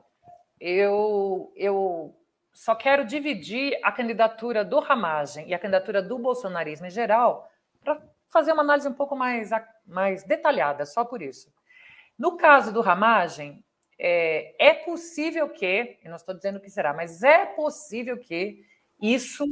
[0.60, 2.14] eu, eu
[2.52, 7.50] só quero dividir a candidatura do Ramagem e a candidatura do bolsonarismo em geral
[7.82, 9.50] para fazer uma análise um pouco mais,
[9.86, 11.52] mais detalhada, só por isso.
[12.18, 13.64] No caso do Ramagem,
[13.98, 18.64] é, é possível que, eu não estou dizendo que será, mas é possível que
[19.00, 19.44] isso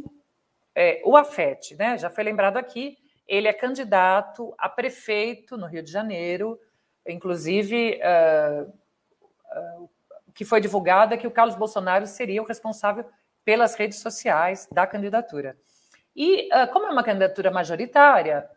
[0.75, 1.99] é, o afete, né?
[1.99, 2.97] Já foi lembrado aqui,
[3.27, 6.59] ele é candidato a prefeito no Rio de Janeiro,
[7.07, 9.91] inclusive uh, uh,
[10.39, 13.05] que foi divulgado é que o Carlos Bolsonaro seria o responsável
[13.45, 15.59] pelas redes sociais da candidatura.
[16.15, 18.49] E uh, como é uma candidatura majoritária,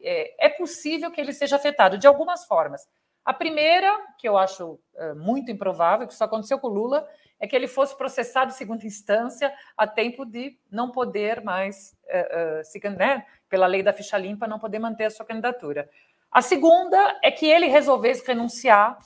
[0.00, 2.88] é, é, possível que ele seja afetado de algumas formas.
[3.22, 4.80] A primeira, que eu acho
[5.16, 7.06] muito improvável, que isso aconteceu com o Lula,
[7.38, 12.60] é que ele fosse processado em segunda instância a tempo de não poder mais, uh,
[12.60, 15.86] uh, se, né, pela lei da ficha limpa, não poder manter a sua candidatura.
[16.32, 18.96] A segunda é que ele resolvesse renunciar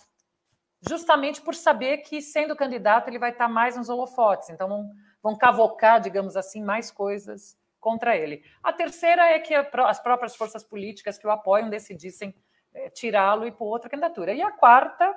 [0.81, 4.51] justamente por saber que, sendo candidato, ele vai estar mais nos holofotes.
[4.51, 4.91] Então,
[5.23, 8.43] vão, cavocar, digamos assim, mais coisas contra ele.
[8.63, 12.35] A terceira é que as próprias forças políticas que o apoiam decidissem
[12.75, 14.33] é, tirá-lo e pôr outra candidatura.
[14.33, 15.15] E a quarta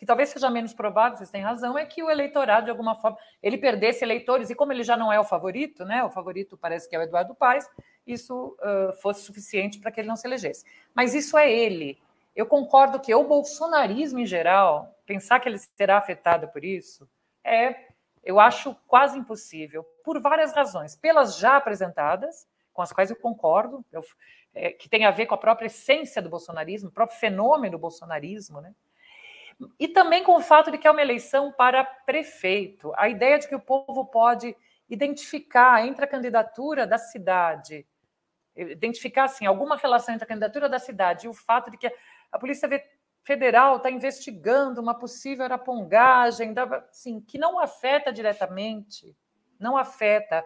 [0.00, 3.18] que talvez seja menos provável, vocês têm razão, é que o eleitorado, de alguma forma,
[3.42, 6.02] ele perdesse eleitores, e como ele já não é o favorito, né?
[6.02, 7.68] O favorito parece que é o Eduardo Paes,
[8.06, 10.64] isso uh, fosse suficiente para que ele não se elegesse.
[10.94, 11.98] Mas isso é ele.
[12.34, 17.10] Eu concordo que o bolsonarismo em geral, pensar que ele será afetado por isso,
[17.42, 17.88] é,
[18.22, 20.94] eu acho quase impossível, por várias razões.
[20.94, 24.04] Pelas já apresentadas, com as quais eu concordo, eu,
[24.54, 27.80] é, que tem a ver com a própria essência do bolsonarismo, o próprio fenômeno do
[27.80, 28.72] bolsonarismo, né?
[29.80, 32.92] E também com o fato de que é uma eleição para prefeito.
[32.96, 34.56] A ideia de que o povo pode
[34.88, 37.84] identificar entre a candidatura da cidade,
[38.56, 41.92] identificar assim, alguma relação entre a candidatura da cidade e o fato de que
[42.30, 42.68] a Polícia
[43.22, 46.54] Federal está investigando uma possível arapongagem,
[46.90, 49.16] assim, que não afeta diretamente,
[49.58, 50.44] não afeta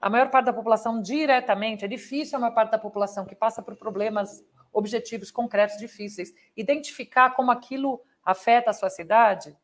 [0.00, 1.84] a maior parte da população diretamente.
[1.84, 7.30] É difícil a maior parte da população que passa por problemas objetivos concretos difíceis identificar
[7.30, 9.56] como aquilo afeta a sua cidade,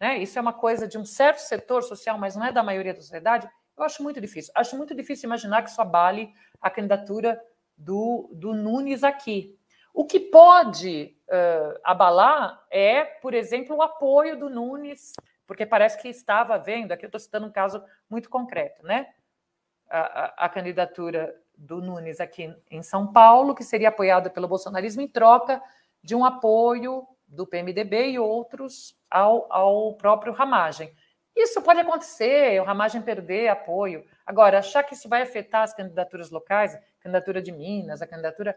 [0.00, 0.18] né?
[0.18, 3.00] Isso é uma coisa de um certo setor social, mas não é da maioria da
[3.00, 3.48] sociedade.
[3.76, 4.52] Eu acho muito difícil.
[4.54, 7.40] Acho muito difícil imaginar que isso abale a candidatura
[7.76, 9.55] do, do Nunes aqui.
[9.96, 15.14] O que pode uh, abalar é, por exemplo, o apoio do Nunes,
[15.46, 19.08] porque parece que estava vendo, aqui eu estou citando um caso muito concreto, né?
[19.88, 25.00] A, a, a, candidatura do Nunes aqui em São Paulo, que seria apoiada pelo bolsonarismo
[25.00, 25.62] em troca
[26.02, 30.92] de um apoio do PMDB e outros ao, ao próprio Ramagem.
[31.34, 34.04] Isso pode acontecer, o Ramagem perder apoio.
[34.26, 38.54] Agora, achar que isso vai afetar as candidaturas locais, a candidatura de Minas, a candidatura.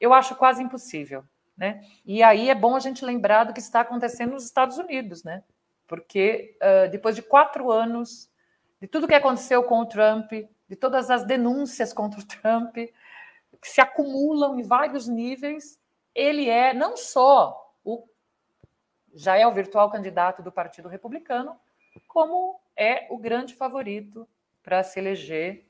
[0.00, 1.24] Eu acho quase impossível.
[1.56, 1.82] Né?
[2.06, 5.42] E aí é bom a gente lembrar do que está acontecendo nos Estados Unidos, né?
[5.88, 8.30] Porque uh, depois de quatro anos,
[8.80, 10.30] de tudo que aconteceu com o Trump,
[10.68, 15.80] de todas as denúncias contra o Trump, que se acumulam em vários níveis,
[16.14, 18.06] ele é não só o,
[19.14, 21.56] já é o virtual candidato do Partido Republicano,
[22.06, 24.28] como é o grande favorito
[24.62, 25.66] para se eleger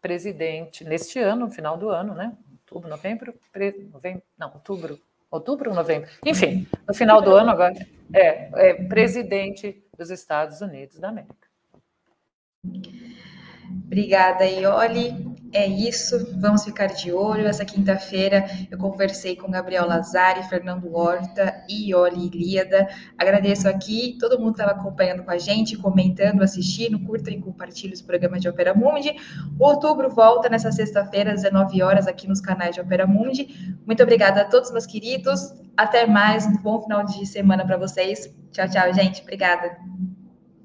[0.00, 2.36] presidente neste ano, no final do ano, né?
[2.64, 4.98] Outubro, novembro, pre, novembro não, outubro,
[5.30, 7.74] outubro, novembro, enfim, no final do ano agora
[8.12, 11.34] é, é presidente dos Estados Unidos da América.
[13.86, 15.33] Obrigada, Ioli.
[15.54, 17.46] É isso, vamos ficar de olho.
[17.46, 22.88] Essa quinta-feira eu conversei com Gabriel Lazari, Fernando Horta e Ioli Ilíada.
[23.16, 28.02] Agradeço aqui, todo mundo estava acompanhando com a gente, comentando, assistindo, curtam e compartilhem os
[28.02, 29.14] programas de Opera Mundi.
[29.56, 33.76] Outubro volta nessa sexta-feira, às 19 horas, aqui nos canais de Opera Mundi.
[33.86, 35.54] Muito obrigada a todos, meus queridos.
[35.76, 38.28] Até mais, um bom final de semana para vocês.
[38.50, 39.22] Tchau, tchau, gente.
[39.22, 39.76] Obrigada.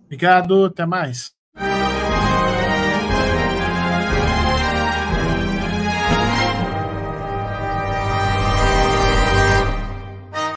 [0.06, 1.32] Obrigado, até mais.